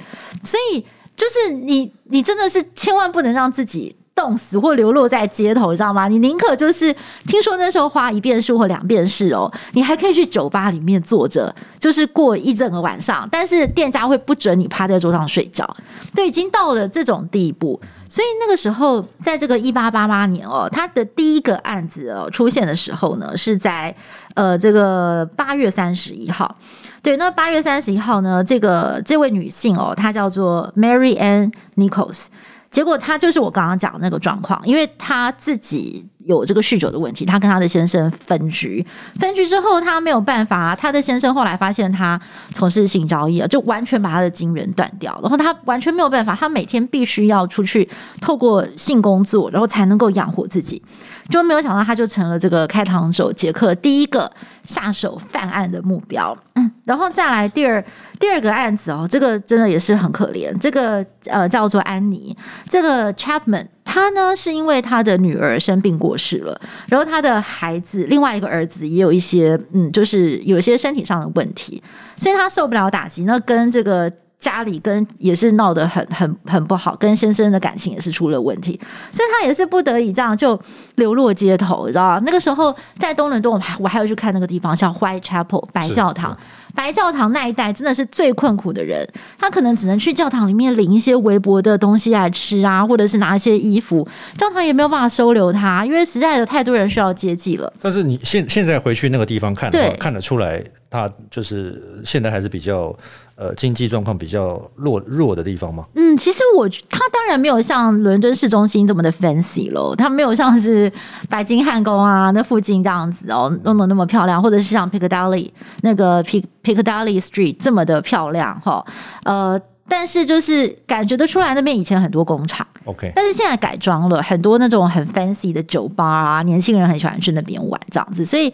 [0.44, 3.96] 所以就是你，你真的是千万不能让自己。
[4.18, 6.08] 冻死或流落在街头，你知道吗？
[6.08, 6.94] 你宁可就是
[7.28, 15.78] 听说那时候花一便士或两便士哦，你还可以去酒吧里面坐着，就是过一整个晚上，但是店家会不准你趴在桌上睡觉，
[16.16, 17.80] 都已经到了这种地步。
[18.10, 23.96] 所以那个时候，在这个一八八八年哦，他的第一个案子哦出现的时候呢，是在
[24.34, 26.56] 呃这个八月三十一号。
[27.04, 32.26] 对，那八月三十一号呢，这个这位女性哦，她叫做 Mary Ann Nichols。
[32.72, 38.86] 结果他就是我刚刚讲的那个状况，因为他自己有这个酗酒的问题，他跟他的先生分居，
[39.20, 42.20] 分居之后他没有办法，他的先生后来发现他
[42.54, 47.90] 从事性交易啊，就完全把他的金源断掉，然后他完全没有办法，他每天必须要出去
[48.22, 50.84] 透过性工作，然后才能够养活自己，
[51.30, 54.32] 就没有想到他就成了这个开膛手杰克第一个
[54.66, 56.38] 下手犯案的目标。
[56.56, 57.84] 嗯，然后再来第二。
[58.20, 60.52] 第二个案子哦，这个真的也是很可怜。
[60.60, 62.36] 这个呃叫做安妮，
[62.68, 71.82] 这个 Chapman，他呢是因为他的女儿生病过世了，然后他的孩子另外一个儿子也有一些嗯，就是有一些身体上的问题，
[72.18, 78.80] 所以他受不了打击，那跟这个家里跟也是闹得很很很不好，跟先生的感情也是出了问题，
[79.12, 80.60] 所以他也是不得已这样就
[80.96, 82.22] 流落街头，你知道吗？
[82.26, 86.38] 那个时候在东伦敦，我还我还要去看那个地方，叫 Whitechapel 白教堂。
[86.78, 89.08] 白教堂那一带真的是最困苦的人，
[89.40, 97.74] 他可能只能去教堂里面领一些微薄的东西来吃啊，或者是拿一些衣服，教堂也没有办法收留他，因为实在有太多人需要接济了。
[97.82, 100.64] 但是你现现在回去那个地方看的话，看得出来。
[100.90, 102.98] 他就是现在还是比较
[103.38, 105.86] 呃经济状况比较弱弱的地方吗？
[105.96, 110.92] 嗯，其实我它当然没有像伦敦市中心这么的 fancy 咯，它没有像是
[111.30, 118.84] 白金汉宫啊那附近这样子哦弄得那么漂亮，或者是像 Piccadilly 那个 Pic Piccadilly Street 这么的漂亮哈。
[119.24, 128.54] 呃，但是就是感觉得出来，那边以前很多工厂，OK，但是现在改装了很多那种很 fancy 的酒吧啊，年轻人很喜欢去那边玩这样子，所以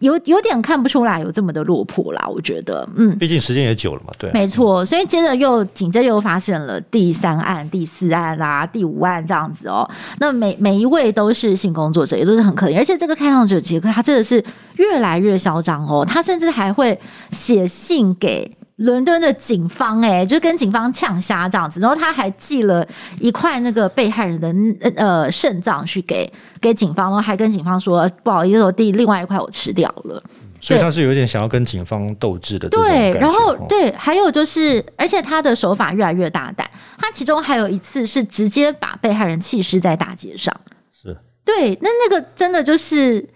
[0.00, 14.44] 有有点看不出来有这么的落魄啦，我觉得，嗯，毕竟时间也久了嘛，对，没错，所以接着又紧接着又发生了第三案、第四案啦、啊、第五案这样子哦，那每每一位都是性工作者，也都是很可怜，而且这个开膛者杰克他真的是
[14.76, 17.00] 越来越嚣张哦，他甚至还会
[17.32, 18.54] 写信给。
[18.76, 22.84] 伦敦的警方哎、欸，就跟警方呛虾这样子，然后他还寄了
[23.20, 30.22] 一块那个被害人的呃肾脏去给给警方，然后还跟警方说不好意思，我第另外一块我吃掉了。
[30.60, 32.68] 所以他是有点想要跟警方斗智的。
[32.68, 36.68] 对，然后对，还有就是，而且他的手法越来越大胆，
[36.98, 40.52] 他其中还有一次是直接把被害人弃尸在大街上。
[40.92, 41.16] 是。
[41.44, 43.28] 对，那那个真的就是。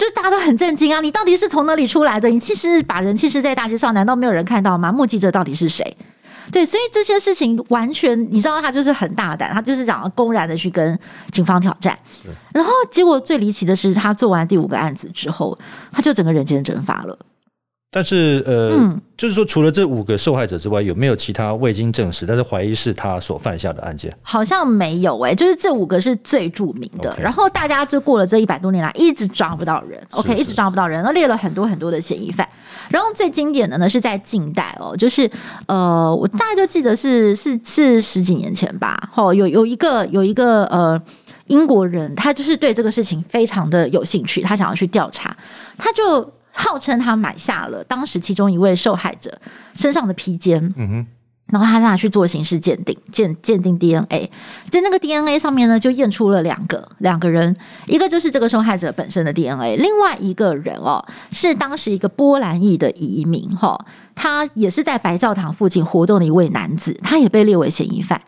[0.00, 1.02] 就大家都很震惊啊！
[1.02, 2.26] 你到底是从哪里出来的？
[2.30, 4.90] 你其实把人弃尸在大街上，难道没有人看到吗？
[4.90, 5.94] 目击者到底是谁？
[6.50, 10.98] 对，所以这些事情完全你知道，他就是很大胆，他就是想要公然的去跟
[11.32, 11.98] 警方挑战。
[12.54, 15.58] 然后结果最离奇的是，他做完第五个案子之后，
[15.92, 17.18] 他就整个人间蒸发了。
[17.92, 24.16] 但是，呃，嗯、就是说，除了这五个受害者之外，有没有其他未经证实，但是怀疑是他所犯下的案件？
[24.22, 27.12] 好像没有诶、欸，就是这五个是最著名的。
[27.20, 30.00] 然后大家就过了这一百多年来，一直抓不到人。
[30.12, 32.48] OK，一直抓不到人，那列了很多很多的嫌疑犯。
[32.90, 35.28] 然后最经典的呢，是在近代哦，就是
[35.66, 39.10] 呃，我大概就记得是是是十几年前吧。
[39.16, 41.02] 哦，有有一个有一个呃
[41.48, 45.36] 英国人，他就是对这个事情非常的有兴趣，他想要去调查，
[45.76, 46.32] 他就。
[46.60, 49.40] 号称他买下了当时其中一位受害者
[49.74, 51.06] 身上的披肩，嗯哼，
[51.48, 54.30] 然后他拿去做刑事鉴定，鉴鉴定 DNA，
[54.70, 57.56] 在那个 DNA 上面呢，就验出了两个两个人，
[57.86, 68.20] 一个就是这个受害者本身的 DNA，另外一个人哦，是当时一个波兰裔的移民哈，他也是在白教堂附近活动的一位男子，他也被列为嫌疑犯，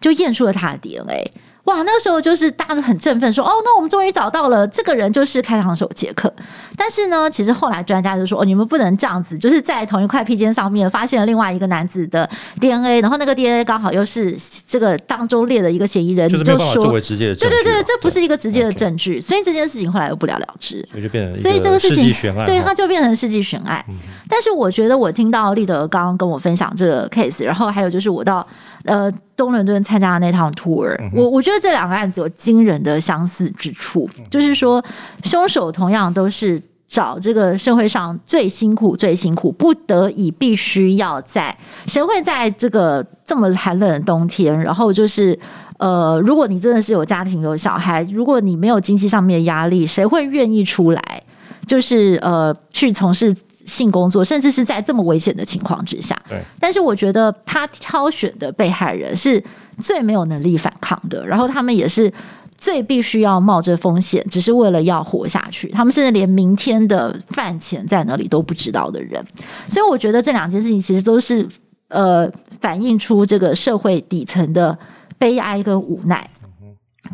[0.00, 1.30] 就验出了他的 DNA。
[1.64, 6.30] 哇，那个时候就是大家都很振奋，说哦，那我们终于找到了这个人，就是开膛手杰克。
[6.76, 12.28] 但是呢，其实后来专家就说，哦，你们不能这样子，就是在同一块披肩上面发现了另外一个男子的
[12.60, 14.36] DNA，然后那个 DNA 刚好又是
[14.66, 17.56] 这个当中列的一个嫌疑人，就是没有办法作为直接的证据。
[17.56, 20.86] 对对对，这不是一个直接的证据，所以这件事情后来又不了了之。
[20.90, 22.12] 所以就变成，所以这个事情
[22.44, 23.82] 对，它就变成世纪悬案。
[24.28, 28.46] 但是我觉得我听到立德刚刚跟我分享这个 case，然后还有就是我到。
[28.84, 34.84] 呃，东伦敦参加的那趟 tour，嗯、我我觉得这两个案子有惊人的相似之处，嗯、就是说
[35.22, 41.56] 凶手同样都是找这个社会上最辛苦、最辛苦，不得已必须要在
[41.86, 45.38] 谁会在这个这么寒冷的冬天，然后就是
[45.78, 51.22] 呃，如果你真的是有家庭有小孩，如果你没有经济上面的压力，谁会愿意出来，
[51.66, 53.34] 就是呃去从事？
[53.66, 56.42] 性工作，甚至是在这么危险的情况之下，对。
[56.60, 59.42] 但是我觉得他挑选的被害人是
[59.78, 62.12] 最没有能力反抗的，然后他们也是
[62.56, 65.68] 最必须要冒着风险，只是为了要活下去。
[65.68, 69.24] 他们甚至连明天的饭钱在哪里都不知道的人。
[69.68, 71.46] 所以我觉得这两件事情其实都是
[71.88, 74.78] 呃反映出这个社会底层的
[75.18, 76.30] 悲哀跟无奈。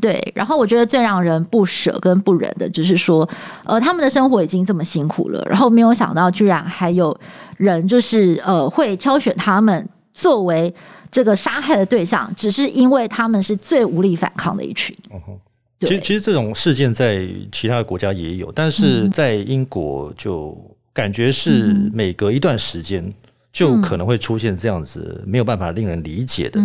[0.00, 3.28] 对，然后我觉得最让人不舍跟不忍的，就是说，
[3.64, 7.16] 呃，他们的生活已经这么辛苦了，然后没有想到居然还有
[7.56, 10.74] 人，就是呃，会挑选他们作为
[11.12, 14.96] 这个杀害的对象，只是因为他们是最无力反抗的一群。
[15.12, 15.38] 嗯哼，
[15.80, 20.56] 其实其实这种事件在其他的国家也有，但是在英国就
[20.92, 23.12] 感觉是每隔一段时间。
[23.52, 26.60] 就可能会出现这样子没有办法令人理解的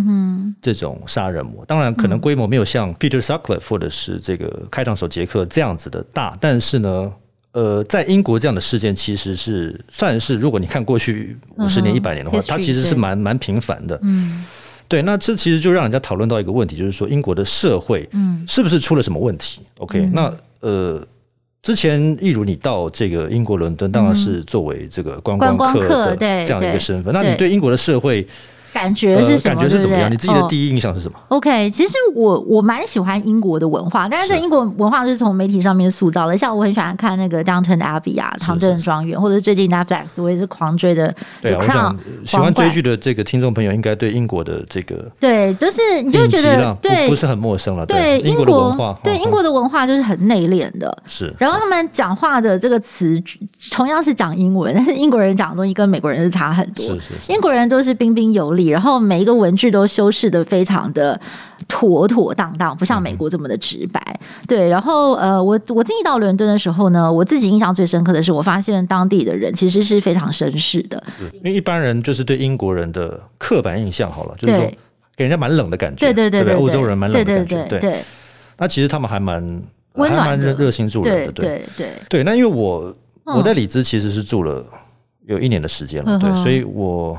[0.62, 1.64] 这种杀人魔。
[1.64, 7.12] 当然，可能规模没有像 Peter Sutcliffe 或者是这个开膛手杰克这样子的大，但是呢，
[7.52, 13.98] 呃，在英国这样的事件其实是算是，如果你看过去五十年、一百年的话，它其实是蛮蛮频繁的。
[14.02, 14.44] 嗯，
[14.86, 15.02] 对。
[15.02, 21.04] 那这其实就让人家讨论到一个问题，就是说英国的社会，嗯，是不是出了什么问题？OK，那呃。
[21.66, 27.12] 之前，例如你到这个英国伦敦，当然是作为这个观光客的这样一个身份。
[27.12, 28.24] 那你对英国的社会？
[28.76, 29.54] 感觉是什么？
[29.54, 30.12] 感觉是怎么样？
[30.12, 36.36] 你自己的第一印象是什么？OK，其实我我蛮喜欢英国的文化，但是在英国文化就是从媒体上面塑造的。
[36.36, 41.14] 像我很喜欢看那个 Downton Abbey 啊，唐顿庄园，或者最近 Netflix 我也是狂追的。
[41.40, 47.86] 对啊，我想喜欢追剧的这个听众朋友应该对英国的这个对，就是你就觉得对不是很陌生了。
[47.86, 50.94] 对英国的文化，对英国的文化就是很内敛的。
[51.06, 53.18] 是，然后他们讲话的这个词
[53.70, 56.84] 同样是讲英文，但是英国人讲的东西跟美国人是差很多。
[56.84, 58.65] 是是，英国人都是彬彬有礼。
[58.66, 61.18] 丽，然后每一个文具都修饰的非常的
[61.68, 64.00] 妥妥当当，不像美国这么的直白。
[64.20, 71.02] 嗯、对，然后呃，我我自己到伦敦的时候呢，我自己印象最深刻的是，我发现当地的人其实是非常绅士的。
[71.32, 74.70] 因为一般人就是对英国人的刻板印象，好了，就是说
[75.16, 78.02] 给人家蛮冷的感觉，对对对对，欧洲人蛮冷的感觉，对对。
[78.58, 79.40] 那其实他们还蛮
[79.94, 82.24] 温暖、热热心助人的，对对对对。
[82.24, 82.94] 那因为我
[83.24, 84.64] 我在里兹其实是住了
[85.26, 87.18] 有一年的时间了，对，所以我。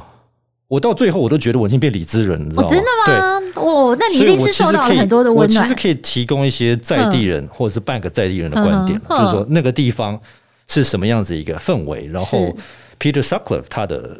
[0.68, 2.70] 我到最后，我都觉得我已经变理智人，你知道吗？
[2.70, 3.40] 真的吗？
[3.54, 5.64] 对，哦，那你一定是受到了很多的温暖。
[5.64, 10.20] 我其实可以提供一些在地人或者是半个在地人的观点，就是说那个地方
[10.68, 12.06] 是什么样子一个氛围。
[12.08, 12.54] 然后
[13.00, 14.18] ，Peter Sutcliffe 他的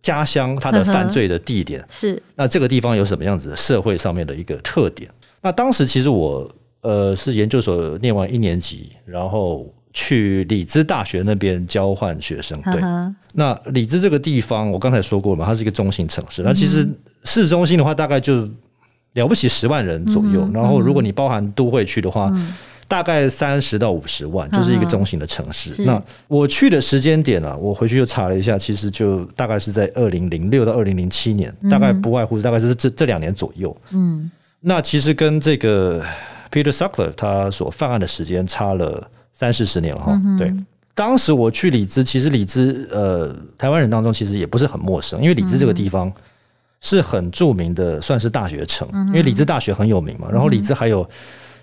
[0.00, 5.10] 家乡，他的犯罪的地点是那这个地方有什么样子的社会上面的一个特点？
[5.42, 6.48] 那当时其实我
[6.82, 9.66] 呃是研究所念完一年级，然后。
[9.92, 12.80] 去里兹大学那边交换学生，对。
[13.32, 16.42] 那里兹这个地方，我刚才说过了嘛，它是一个中型城市。
[16.42, 16.88] 那其实
[17.24, 18.48] 市中心的话，大概就
[19.14, 20.48] 了不起十万人左右。
[20.52, 22.32] 然后如果你包含都会区的话，
[22.86, 25.74] 大概三十到五十万，就是一个中型的城市。
[25.84, 33.76] 那我去的时间点啊，我回去又查了一下，其实就大概是在二零零六到二零零七年，大概不外乎大概是这这两年左右。
[33.90, 34.30] 嗯，
[34.60, 36.02] 那其实跟这个
[36.50, 39.10] Peter Sutcliffe 他所犯案的时间差了。
[39.38, 40.52] 三四十年了哈，嗯、对，
[40.96, 46.12] 当时我去里兹，其实里兹呃，台湾人当中其实也不是很陌生，因为里兹这个地方
[46.80, 50.26] 是很著名的，算是大学城，嗯、因为里兹大学很有名嘛。
[50.28, 51.08] 然后里兹还有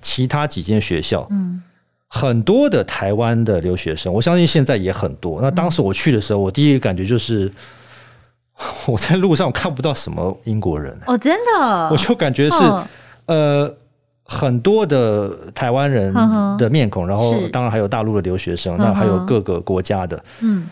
[0.02, 1.62] 其他几间学校，嗯、
[2.08, 5.42] 很多的台湾的留学生，我相信现在也很多。
[5.42, 7.52] 那当时我去的时候，我第一个感觉就是
[8.88, 10.98] 我在路上看不到什么英国人。
[11.08, 12.88] 哦，真的，我就感觉是、哦、
[13.26, 13.78] 呃。
[14.28, 16.12] 很多的台湾人
[16.58, 20.68] 的面孔，然后当然还有大陆的留学生，那还有各个国家的，嗯，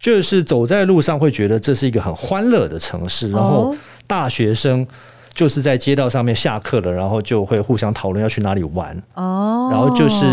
[0.00, 3.72] 就是走在路上会觉得这是一个很欢乐的城市，然后
[4.08, 4.84] 大学生
[5.32, 10.26] 就是在街道上面下课了，然后就会互相讨论要去哪里玩，哦，然后就是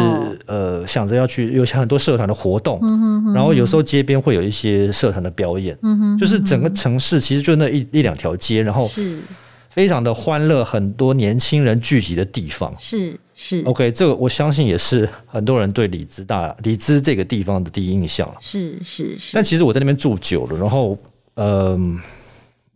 [0.47, 2.79] 呃想着要去有很多社团的活动，
[3.31, 5.77] 然后有时候街边会有一些社团的表演，
[6.19, 9.19] 就是整个城市其实就那一一两条街，然后是。
[9.75, 20.97] 非常的欢乐，很多年轻人聚集的地方，是是 OK，这个我相信也是很多人对李兹大李兹这个地方的第一印象是是是，但其实我在那边住久了，然后
[21.33, 22.01] 嗯、呃，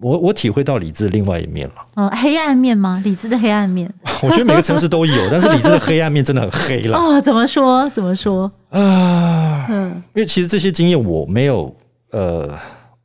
[0.02, 1.76] 我我体会到李子的另外一面了。
[1.96, 3.02] 嗯，黑暗面吗？
[3.06, 3.90] 李子的黑暗面？
[4.22, 6.98] 我觉得每个城市都有， 但是李子的黑暗面真的很黑了。
[6.98, 7.90] 哦，怎么说？
[7.92, 8.52] 怎么说？
[8.72, 11.74] 啊，嗯，因为其实这些经验我没有
[12.12, 12.60] 呃。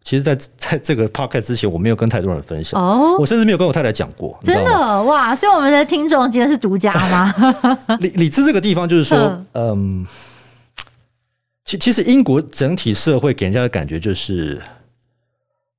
[0.05, 2.79] 其实在，在在这个 podcast 之前，我没有跟太多人分享。
[2.79, 4.39] 哦，我甚至没有跟我太太讲过。
[4.43, 5.35] 真的哇！
[5.35, 7.35] 所以我们的听众今天是独家吗？
[8.01, 9.19] 李李兹这个地方，就是说，
[9.53, 10.07] 嗯，嗯，
[11.65, 14.61] 其其实英国整体社会给人家的感觉就是，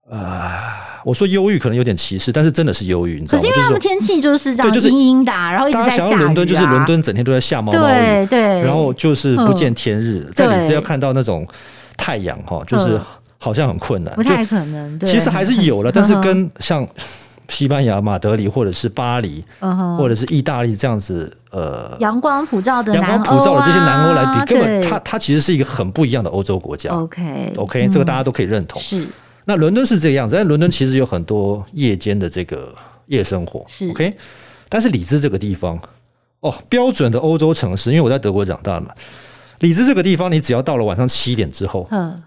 [0.10, 0.60] 啊、呃，
[1.06, 3.42] 我说忧郁可能有点歧视，但是真的是忧郁，你知道吗？
[3.44, 11.48] 可是因为他们天气就是这样，阴阴的，然后一直在下雨、啊、伦敦，就是伦敦整天都在下毛毛雨，对对，然后就是不见天日，在里兹要看到那种
[11.96, 13.00] 太阳哈，就是。
[13.40, 14.98] 好像很困难，不太可能。
[14.98, 16.88] 对，其实还是有了，但是跟像
[17.48, 19.44] 西班牙、马德里或者是巴黎，
[19.98, 26.90] 或者是意大利这样子，呃，阳光普照的阳光普照的这些南欧来比，根本它它其实是一个很不一样的欧洲国家。
[26.90, 28.82] OK OK，这个大家都可以认同。
[28.82, 29.06] 是。
[29.46, 32.74] 那伦敦是这个样子，但伦敦其实有很多夜间的这个
[33.06, 33.64] 夜生活。
[33.68, 34.12] 是 OK，
[34.68, 35.80] 但是里兹这个地方，
[36.40, 38.90] 哦，标准的欧洲城市，因为我在德国长大嘛，
[39.60, 42.20] 里兹这个地方，你只要到了晚上七点之后，嗯。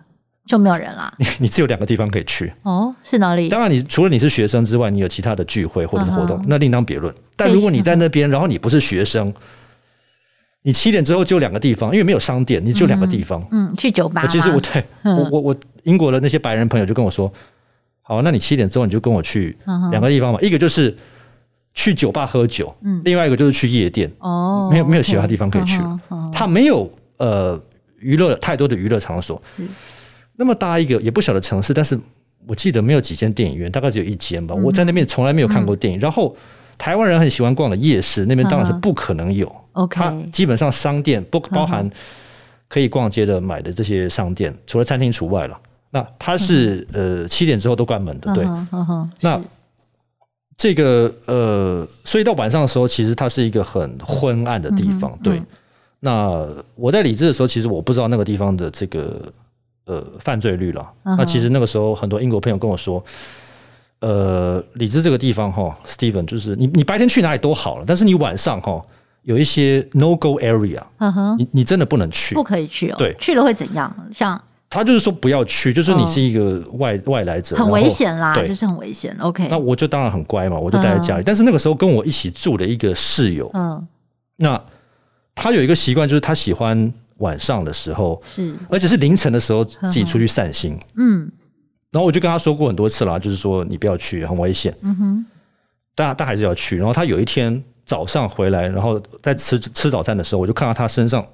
[0.48, 1.12] 就没有人啦。
[1.20, 3.48] 你你只有两个地方可以去哦，是哪里？
[3.48, 7.14] 当然，你除了你是学生之外，你有其他的聚会或者是活动，那另当别论。
[7.36, 9.32] 但如果你在那边，然后你不是学生，
[10.62, 13.46] 你七点之后就两个地方，因为没有商店，你就两个地方。
[13.50, 14.26] 嗯，去酒吧。
[14.26, 17.32] 其实我对 我我我英国的那些白人朋友就跟我说，
[18.02, 19.56] 好，那你七点之后你就跟我去
[19.90, 20.96] 两个地方嘛，一个就是
[21.74, 24.10] 去酒吧喝酒，嗯，另外一个就是去夜店。
[24.20, 25.80] 哦，没有没有其他地方可以去，
[26.32, 27.60] 他没有呃
[27.98, 29.40] 娱乐太多的娱乐场所。
[30.40, 31.98] 那么大一个也不小的城市，但是
[32.46, 34.54] 我记得没有几间电影院，大概只有一间吧。
[34.54, 35.98] 我在那边从来没有看过电影。
[35.98, 36.36] 然后
[36.78, 39.52] 台湾人很喜欢逛的夜市，那边当然是不可能有。
[39.72, 41.90] OK，它基本上商店不包含
[42.68, 45.58] 可以逛街的买的这些商店，除了餐厅除外了。
[45.90, 48.32] 那它是呃七点之后都关门的。
[48.32, 48.46] 对，
[49.20, 49.40] 那
[50.56, 55.18] 这个呃，所以到晚上的时候，其实它是一个很昏暗的地方。
[55.20, 55.42] 对，
[55.98, 59.20] 那我在理智的时候，其实我不知道那个地方的这个。
[59.88, 60.82] 呃，犯罪率了。
[61.02, 61.16] Uh huh.
[61.16, 63.02] 那其实那个时候，很多英国朋友跟我说，
[64.00, 68.84] 呃，里兹这个地方哈，Steven，就是你你白天去哪里都好了，但是你晚上哈
[69.22, 71.36] 有一些 no go huh.
[71.38, 72.94] 你你真的不能去，不可以去哦。
[72.98, 73.90] 对，去了会怎样？
[74.14, 79.16] 像他就是说不要去，就是你是一个外、哦、外来者，很危险啦，对，就是很危险。
[79.18, 81.22] OK，那我就当然很乖嘛，我就待在家里。
[81.22, 83.86] 嗯、但是那个时候跟我一起住的一个室友，嗯，
[84.36, 84.62] 那
[85.34, 91.30] 他有一个习惯，就是他喜欢晚上的时候，是，而且是凌晨的时候自己出去散心，嗯，
[91.90, 95.26] 然后我就跟他说过很多次了，就是说你不要去，很危险，嗯哼，
[95.94, 96.76] 但但还是要去。
[96.76, 101.26] 然后他有一天早上回来，然后在吃吃早餐的时候，我就看到他身上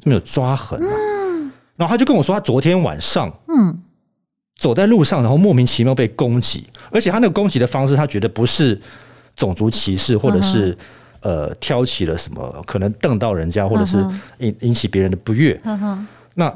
[0.00, 0.94] 怎么有抓痕啊。
[0.94, 1.52] 嗯。
[1.76, 3.82] 然后他就跟我说，他昨天晚上，嗯，
[4.58, 8.78] 走在路上，然后莫名其妙被攻击，而且他那个攻击的方式，他觉得不是
[9.34, 10.76] 种族歧视，或者是
[11.20, 13.98] 呃挑起了什么，可能瞪到人家，或者是
[14.38, 15.60] 引引起别人的不悦。
[16.34, 16.52] 那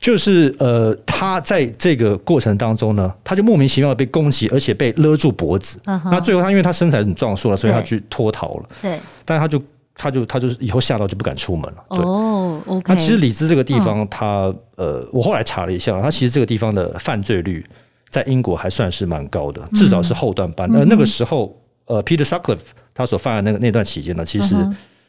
[0.00, 5.80] 就是呃，他在这个过程当中呢，他就莫名其妙的被攻击，而且被勒住脖子。
[5.84, 8.68] 那最后他因为他身材很壮硕了，所以他去脱逃了。
[8.80, 9.62] 对，但是他就。
[10.00, 11.84] 他就他就是以后吓到就不敢出门了。
[11.90, 12.84] 对哦，OK。
[12.86, 17.66] 那其实里兹这个地方，他呃，我后来查了一下，他其实这个地方的犯罪率
[18.08, 20.72] 在英国还算是蛮高的，至少是后段班。
[20.72, 21.52] 而那个时候，
[21.88, 22.58] 呃，Peter Sutcliffe
[22.94, 24.54] 他所犯的那个那段期间呢，其实。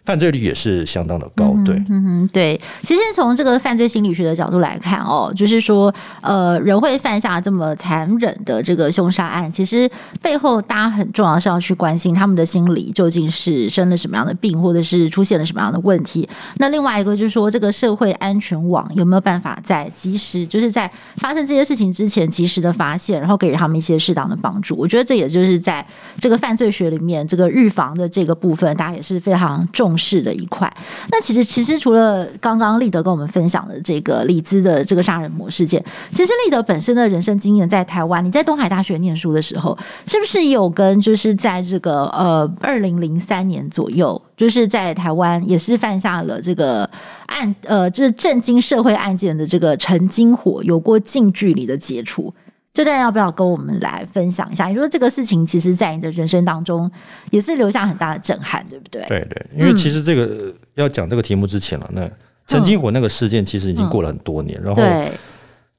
[0.09, 2.59] 犯罪率也是相当的高，对，嗯哼，对。
[2.81, 9.87] 其实从这个犯罪心理学的角度来看，哦，就是说，呃，人会犯下这么残忍的这个凶杀案，其实
[10.19, 16.27] 背后大家很重要是要去关心他们的心理究竟是生了什么样的病，或者是出现了什么样的问题。
[16.57, 24.75] 那另外一个就是说，这个社会安全网有没有办法在及时，就是在发生这些事情之前及时的发现，然后给予他们一些适当的帮助。
[24.75, 25.85] 我觉得这也就是在
[26.17, 30.73] 这个犯罪学里面，这个预防的这个部分，大家也是非常重是的一块。
[31.11, 39.77] 那其实，其实除了刚刚立德跟我们分享的这个李兹的这个杀人魔事件，其实立德本身的人生经验在台湾，你在东海大学念书的时候，
[40.07, 46.89] 是不是有跟就是在这个呃二零零三年左右，就是在台湾也是犯下了这个
[47.27, 52.33] 案呃，就是震惊社会案件的这个陈金火有过近距离的接触？
[52.71, 54.67] 这段要不要跟我们来分享一下？
[54.67, 56.89] 你说这个事情，其实，在你的人生当中，
[57.31, 59.03] 也是留下很大的震撼，对不对？
[59.07, 62.07] 对对，因为其实这个、嗯、要讲这个题目之前了，那
[62.45, 65.11] 陈金火那个事件其实已经过了很多年，嗯、然后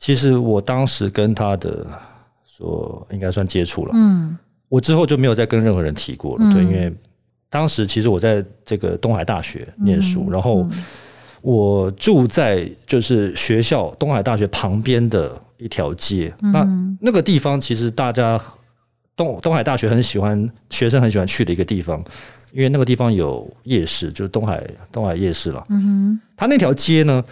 [0.01, 1.86] 其实我当时跟他的
[2.45, 4.36] 说应该算接触了，嗯，
[4.68, 6.93] 我之后就没有再跟任何人提过了，嗯、对，因为
[7.49, 10.66] 当时其实我在这个东海大学念书，嗯、然后
[11.41, 15.41] 我住在就是学校东海大学旁边的。
[15.61, 16.66] 一条街，那
[17.00, 18.40] 那个地方其实大家
[19.14, 22.02] 东东海大学很喜欢，学生很喜欢去的一个地方，
[22.52, 25.64] 因为那个地方有夜市，就是东海东海夜市了。
[25.68, 27.22] 嗯哼，它那条街呢，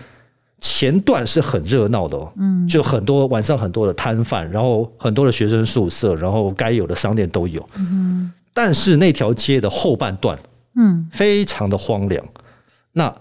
[0.61, 7.67] 前段是很热闹的哦，嗯，就很多晚上很多的摊贩，然后很多的学生宿舍，然后该有的商店都有。
[7.77, 10.39] 嗯，但是那条街的后半段，
[10.77, 12.25] 嗯，非常的荒凉。
[12.93, 13.15] 那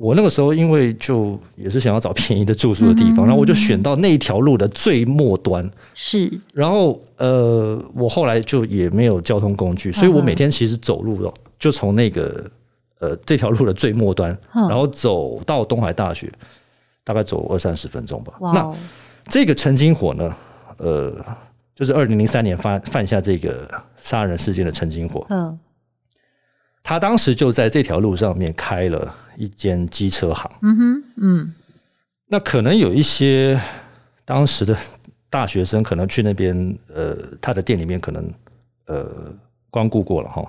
[0.00, 5.70] 我那个时候因为就也是想要找便宜的住宿的地方，然后我就选到那一条路的最末端。
[5.92, 12.50] 是，然后呃，我后来就也没有交通工具，所以我每天其实走路了，就从那个
[13.00, 16.32] 呃这条路的最末端，然后走到东海大学，
[17.04, 18.32] 大概走二三十分钟吧。
[18.40, 18.74] 那
[19.28, 20.34] 这个陈金火呢，
[20.78, 21.14] 呃，
[21.74, 25.26] 就是二零零三年犯犯下这个杀人事件的陈金火。
[25.28, 25.58] 嗯。
[26.82, 30.50] 他当时就在这条路上面开了一间机车行。
[30.60, 31.54] 嗯哼，嗯，
[32.26, 33.58] 那可能有一些
[34.26, 34.76] 当时的
[35.30, 38.30] 大学生可能去那边，呃，他的店里面可能
[38.84, 39.08] 呃
[39.70, 40.44] 光顾过了哈。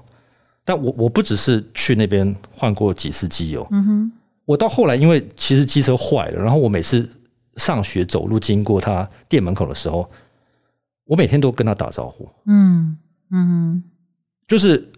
[0.66, 3.66] 但我我不只是去那边换过几次机油。
[3.72, 4.12] 嗯哼，
[4.44, 7.10] 我到后来因为其实机车坏了，然后我每次
[7.56, 10.12] 上学走路经过他店门口的时候，
[11.06, 12.30] 我每天都跟他打招呼。
[12.46, 12.98] 嗯
[13.32, 13.82] 嗯，
[14.50, 14.91] 就是。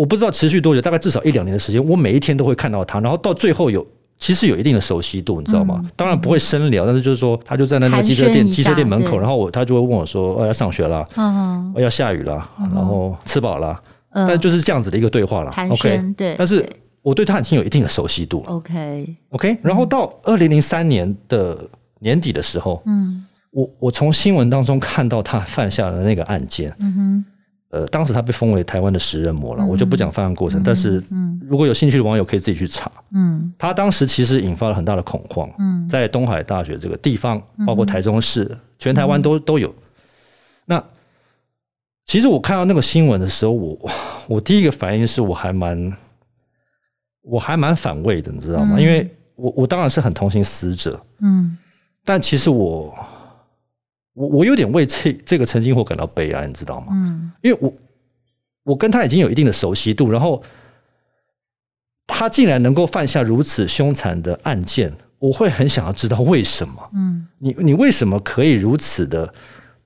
[0.00, 3.86] 我不知道持续多久，大概至少一两年的时间，我每一天都会看到他，然后到最后有
[4.16, 5.78] 其实有一定的熟悉度，你知道吗？
[5.84, 13.78] 嗯、当然不会深聊，但是就是说，他就在那个机车店机车店门口，然后我他就会问我说：“哦，要上学了，嗯，要下雨了，然后吃饱了。
[14.12, 15.52] 嗯”但就是这样子的一个对话了。
[15.68, 16.34] OK，对。
[16.38, 16.66] 但是
[17.02, 18.52] 我对他已经有一定的熟悉度了。
[18.54, 19.58] OK，OK。
[19.60, 21.58] 然后到二零零三年的
[21.98, 27.24] 年底的时候，嗯，我我从新闻当中看到他犯下的那个案件，嗯哼。
[27.70, 30.60] 呃，当时他被封为台湾的食人魔了，嗯、我就不讲犯案过程。
[30.60, 31.00] 嗯、但是，
[31.48, 32.90] 如果有兴趣的网友可以自己去查。
[33.12, 35.48] 嗯，他当时其实引发了很大的恐慌。
[35.58, 39.72] 嗯，在东海大学这个地方，包括台中市，嗯、全台湾都都有。
[40.64, 40.82] 那
[42.06, 43.90] 其实我看到那个新闻的时候，我
[44.26, 45.92] 我第一个反应是我还蛮
[47.22, 48.74] 我还蛮反胃的，你知道吗？
[48.78, 51.00] 嗯、因为我我当然是很同情死者。
[51.20, 51.56] 嗯，
[52.04, 52.92] 但其实我。
[54.20, 56.88] 我我有点为这这个陈金火感到悲哀，你知道吗？
[56.92, 57.72] 嗯，因为我
[58.64, 60.42] 我跟他已经有一定的熟悉度，然后
[62.06, 69.32] 他竟然能够犯下如此凶残的案件，我会很想要知道为什么，嗯，你你为什么可以如此的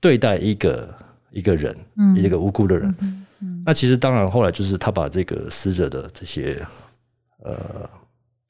[0.01, 0.93] 对待一个
[1.31, 6.61] 一个人，嗯，一个无辜的人，嗯，嗯，那其实当然后来就是他把这个死者的这些
[7.45, 7.89] 呃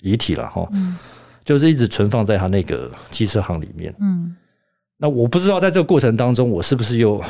[0.00, 0.96] 遗体了哈，嗯，
[1.44, 4.34] 就是一直存放在他那个机车行里面，嗯，
[4.98, 7.20] 那我不知道在这个过程当中，我是不是又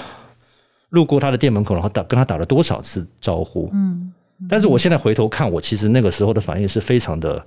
[0.91, 4.13] 路过他的店门口，然后打跟他打了多少次招呼，嗯。
[4.49, 7.47] 但是我现在回头看，我其实那个时候的反应是非常的，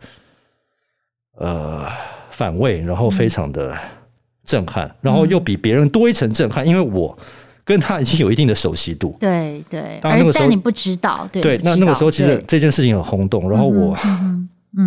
[1.38, 1.86] 呃，
[2.32, 3.78] 反胃，然后非常的
[4.44, 7.16] 震撼，然后又比别人多一层震撼，因为我
[7.64, 9.16] 跟他已经有一定的熟悉度。
[9.20, 10.00] 对对。
[10.02, 11.42] 当然那个时候你不知道，对。
[11.42, 13.96] 对，那那个时候其实这件事情很轰动，然后我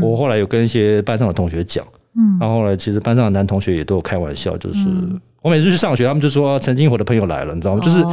[0.02, 4.88] 我后来有跟一些班上的同学讲，嗯，然后后来其实班上的男同学也都有开玩笑，就是
[5.42, 7.80] 我每次去上学，他们就说陈金火的朋友来了，你知道吗？
[7.82, 8.04] 就是。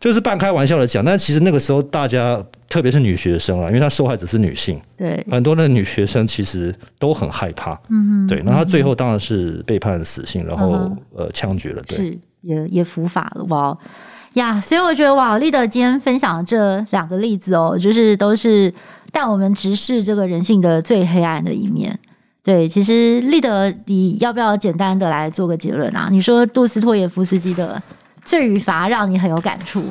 [0.00, 8.40] 就是半开玩笑的讲，但其实那个时候大家，特别是女学生啊，因为她受害者是女性，对，很多的女学生其实都很害怕，嗯哼，对。
[8.44, 13.76] 那她最后当然是被判死刑，然后、嗯、呃枪决了，对，是也也伏法了哇
[14.34, 14.60] 呀！
[14.60, 18.72] 所以我觉得哇，立德今天分享的这两个例子哦，就是都是
[19.10, 21.98] 带我们直视这个人性的最黑暗的一面。
[22.48, 26.08] 对，其实立德，你要不要简单的来做个结论啊？
[26.10, 27.82] 你说杜斯托耶夫斯基的。
[28.24, 29.82] 罪与罚让你很有感触。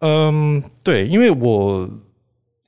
[0.00, 1.88] 嗯，对，因为我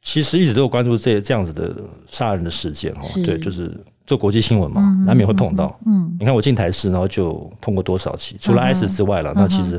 [0.00, 1.76] 其实一直都有关注这这样子的
[2.06, 3.02] 杀人的事件哈。
[3.22, 5.78] 对，就是做国际新闻嘛，难免会碰到。
[5.84, 9.78] 嗯，你看我进台视，然后就碰过多少起，除了 ICE 之外了，那其实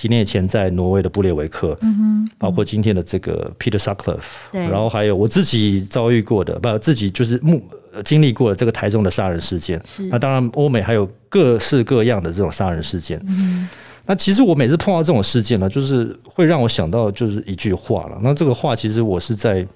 [0.00, 7.62] 几年以前在挪威的布列维克，嗯，包括今天的这个 Peter Sutcliffe，然后还有我自己遭遇过的，不，自己就是目
[8.02, 9.78] 经历过的这个台中的杀人事件。
[10.10, 13.22] 那当然，欧美还有各式各样的这种杀人事件。
[13.28, 13.68] 嗯。
[14.06, 18.18] 那其实我每次碰到这种事件呢，就是会让我想到就是一句话了。
[18.22, 19.66] 那这个话其实我是在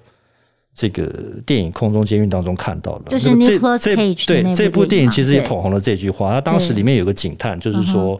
[0.73, 1.07] 这个
[1.45, 3.11] 电影《空中监狱》当中看到的。
[3.11, 3.95] 就是这这
[4.25, 6.31] 对这部电影其实也捧红了这句话。
[6.31, 8.19] 他当时里面有个警探，就是说，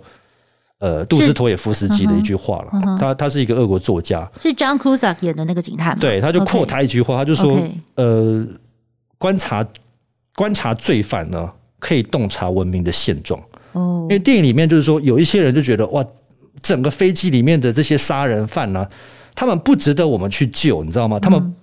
[0.79, 2.97] 呃，杜斯妥也夫斯基的一句话了。
[2.99, 5.97] 他他是一个俄国作家，是 John Cusack 演的那个警探。
[5.97, 7.59] 对，他就 quote 他一句话，他就说，
[7.95, 8.45] 呃，
[9.17, 9.65] 观察
[10.35, 11.49] 观察罪犯呢，
[11.79, 13.39] 可以洞察文明的现状。
[13.71, 16.05] 哦因为电影里面就是说，有一些人就觉得哇，
[16.61, 18.87] 整个飞机里面的这些杀人犯呢，
[19.33, 21.19] 他们不值得我们去救，你知道吗？
[21.19, 21.55] 他们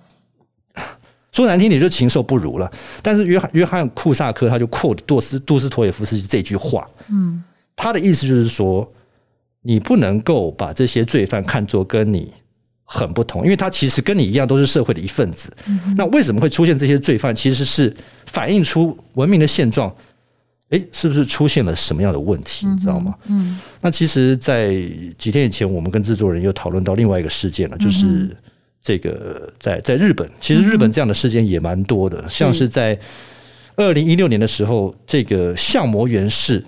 [1.31, 2.71] 说难听点就禽兽不如了。
[3.01, 7.43] 但是约翰约翰库萨克他就 quote 杜斯杜斯妥也夫斯基这句话，嗯，
[7.75, 8.87] 他的意思就是说，
[9.63, 12.31] 你不能够把这些罪犯看作跟你
[12.83, 15.51] 很不同，因为他其实跟你一样都是社会的一份子。
[15.97, 17.33] 那为什么会出现这些罪犯？
[17.33, 17.91] 其实是
[18.27, 19.91] 反映出文明的现状。
[20.69, 22.65] 哎，是不是出现了什么样的问题？
[22.65, 23.13] 你知道吗？
[23.27, 24.73] 嗯，那其实，在
[25.19, 28.35] 几天以前，我们跟制作人又讨论到另外一个事件了，就是
[28.81, 32.97] 这个在在日本，其实日本这样的事件也蛮多的，像是在
[33.75, 36.63] 二零一六年的时候，这个相模原市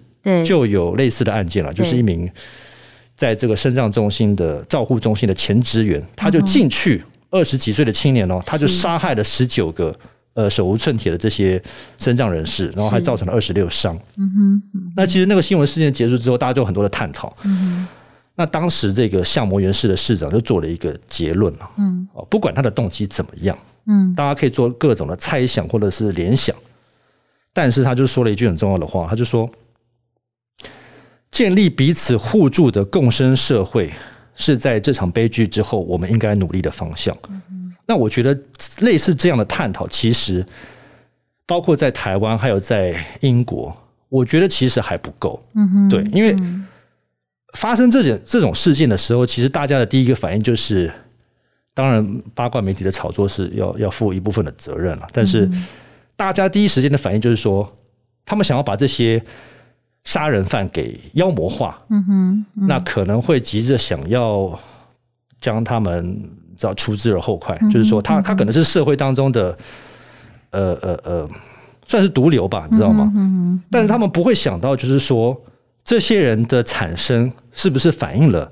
[0.45, 2.29] 就有类似的案件了，就是一名
[3.15, 9.95] 在这个生障中心的照护中心的前职员，他就进去二十几岁的青年哦，他就杀害了十九个。
[10.35, 11.63] 呃，手无寸铁的这些
[11.97, 13.97] 身障人士，然后还造成了二十六伤。
[14.17, 17.33] 嗯哼，那其实那个新闻事件结束之后，大家就有很多的探讨。
[17.43, 17.87] 嗯哼，
[18.35, 21.69] 那当时这个相模原市的市长就做了一个结论了。
[21.77, 23.57] 嗯，哦，不管他的动机怎么样，
[23.87, 26.53] 嗯，大家可以做各种的猜想或者是联想，
[27.53, 29.49] 但是他就说了一句很重要的话，他就说，
[31.35, 33.91] 建立彼此互助的共生社会，
[34.35, 37.13] 是在这场悲剧之后我们应该努力的方向。
[37.85, 38.39] 那我觉得
[38.79, 40.45] 类似这样的探讨，其实
[41.45, 43.75] 包括在台湾，还有在英国，
[44.07, 45.45] 我觉得其实还不够。
[45.55, 46.33] 嗯哼，对，因为
[47.55, 50.89] 发生这种这种事件的时候，其实大家的第一个反应就是，
[51.73, 55.07] 当然八卦媒体的炒作是要要负一部分的责任了。
[55.11, 55.51] 但是
[56.15, 57.69] 大家第一时间的反应就是说，
[58.25, 59.21] 他们想要把这些
[60.05, 61.77] 杀人犯给妖魔化。
[61.89, 64.57] 嗯哼，那可能会急着想要
[65.41, 66.17] 将他们。
[66.57, 69.57] 知道除之而后快，就是说他他可能是社会当中的
[70.51, 71.29] 呃呃呃，
[71.85, 73.11] 算是毒瘤吧，你知道吗？
[73.13, 75.35] 嗯但是他们不会想到，就是说
[75.83, 78.49] 这些人的产生是不是反映了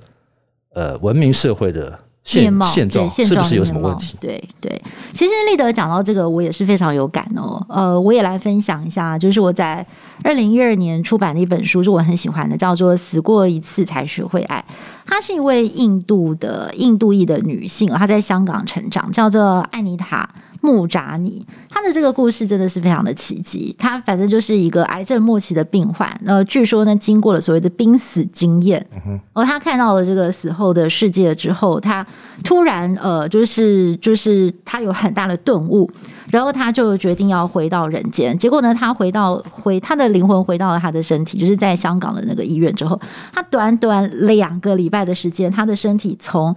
[0.73, 4.15] 呃文明社会的现现状，是不是有什么问题？
[4.19, 4.81] 对对，
[5.13, 7.65] 其实立德讲到这个，我也是非常有感哦。
[7.67, 9.85] 呃，我也来分享一下，就是我在
[10.23, 14.63] 二零一二年出版的一本书，是我很喜欢的，叫做《死过一次才学会爱》。
[15.05, 20.29] 她是一位印度的印度裔的女性，她在香港成长，叫做艾妮塔
[20.63, 23.75] 穆扎尼，他的这个故事真的是非常的奇迹。
[23.77, 32.07] 他反正就是一个癌症末期的病患，呃，据说呢，经过了所谓的濒死经验，然后他看到了这个死后的世界之后，他
[32.45, 35.91] 突然呃，就是就是他有很大的顿悟，
[36.31, 38.37] 然后他就决定要回到人间。
[38.37, 43.01] 结果呢，他回到回他的灵魂回到了他的身体，就是在香港的那个医院之后，
[43.33, 46.55] 他短短两个礼拜的时间，他的身体从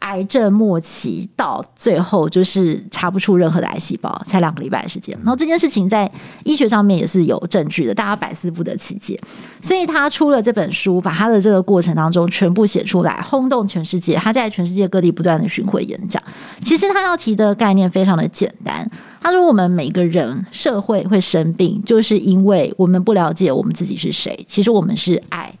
[0.00, 5.16] 癌症末期到最后就是查不出任何的癌细胞，才两个礼拜的时间。
[5.18, 6.10] 然后这件事情在
[6.44, 9.20] 医学上面也是有证据的，大家百思不得其解。
[9.60, 14.16] 所以他出了这本书，把他的这个过程当中全部写出来，轰动全世界。
[14.16, 16.22] 他在全世界各地不断的巡回演讲。
[16.62, 18.88] 其实他要提的概念非常的简单，
[19.20, 24.44] 他说我们每个人社会会生病，就是因为我们不了解我们自己是谁。
[24.46, 25.58] 其实我们是爱，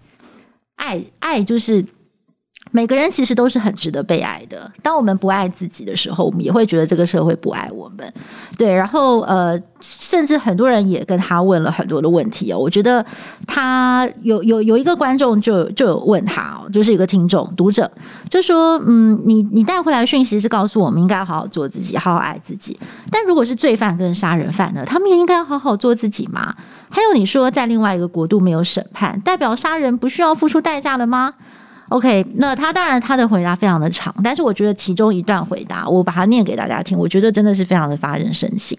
[0.76, 1.84] 爱，爱就是。
[2.76, 4.70] 每个人其实都是很值得被爱的。
[4.82, 8.12] 当我们不爱自己的时候，我们也会觉得这个社会不爱我们。
[8.58, 12.58] 对，然后呃，甚至很多人也跟他问了很多的问题哦。
[12.58, 13.02] 我觉得
[13.46, 17.90] 他有有 有一个观众就就有问他哦，就是一个听众读者
[18.28, 22.78] 就说：“嗯，你你带回来讯息是告诉我们应该好好做自己，好好爱自己。
[23.10, 26.54] 但如果是罪犯跟杀人犯呢，他们也应该好好做自己吗？
[26.90, 31.32] 还有你说在另外一个国度没有审判，代表杀人不需要付出代价了吗？”
[31.88, 38.76] OK，那他当然他的回答非常的长，但是我觉得其中一段回答我把它念给大家听，我觉得真的是非常的发人深省。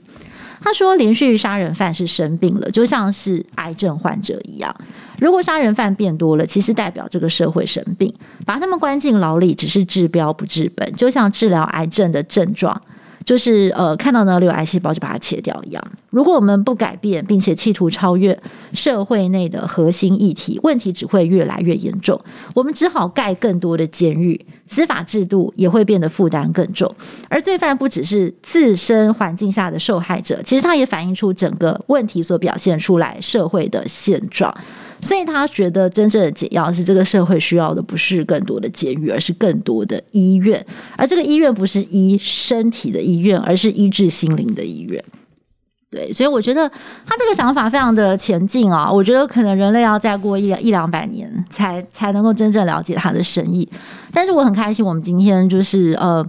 [0.59, 4.75] 他说，连续杀人犯是生病了，就像是癌症患者一样。
[5.19, 8.13] 如果杀人犯变多了，其实代表这个社会生病，
[8.45, 12.81] 把他们关进牢里只是治标不治本，就像治疗癌症的症状。
[13.27, 15.83] 就是呃，看到哪里有癌细胞就把它切掉一样。
[16.09, 22.21] 如果我们不改变，并且企图超越社会内的核心议题，问题只会越来越严重。
[22.55, 26.95] 我们只好盖更多的监狱，司法制度也会变得负担更重。
[27.27, 34.55] 而罪犯不只是自身环境下的受害者，其实他也反映出整个问题所表现出来社会的现状。
[35.01, 40.65] 所以他觉得真正的解药是这个社会需要的，不是更多的监狱，而是更多的医院。
[40.95, 45.03] 而这个医院不是医身体的医院，而是医治心灵的医院。
[45.89, 46.67] 对，所以我觉得
[47.05, 48.91] 他这个想法非常的前进啊！
[48.91, 53.69] 我觉得可能人类要再过一两一两百年，才才能够真正了解他的深意。
[54.11, 56.25] 但是我很开心，我们今天就是呃。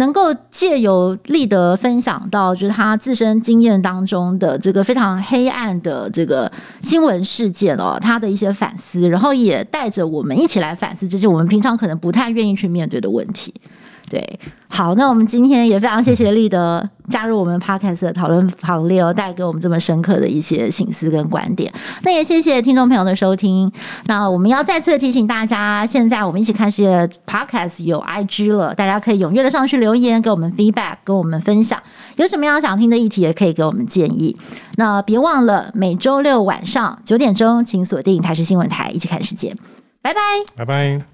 [0.00, 6.50] 能够借由立德分享到，就是他自身经验当中的这个非常黑暗的这个
[6.82, 13.52] 新闻事件哦，他的一些反思，然后也带着我们一起来反思这些我们平常可能不太愿意去面对的问题。
[14.10, 21.72] 对，好，那我们今天也非常谢谢立德加入我们 Podcast 的讨论行列哦，带给我们这么深刻的一些心思跟观点。
[22.02, 23.70] 那也谢谢听众朋友的收听。
[24.06, 31.80] 那我们要再次提醒大家，现在我们一起看世界 Podcast 有 IG 了，大家可以踊跃的上去留言，给我们 feedback，跟我们分享
[32.16, 34.36] 有什么样想听的议题，也可以给我们建议。
[34.74, 39.54] 那别忘了每周六晚上九点钟，请锁定台视新闻台，一起看世界。
[40.02, 40.20] 拜拜，
[40.56, 41.09] 拜拜。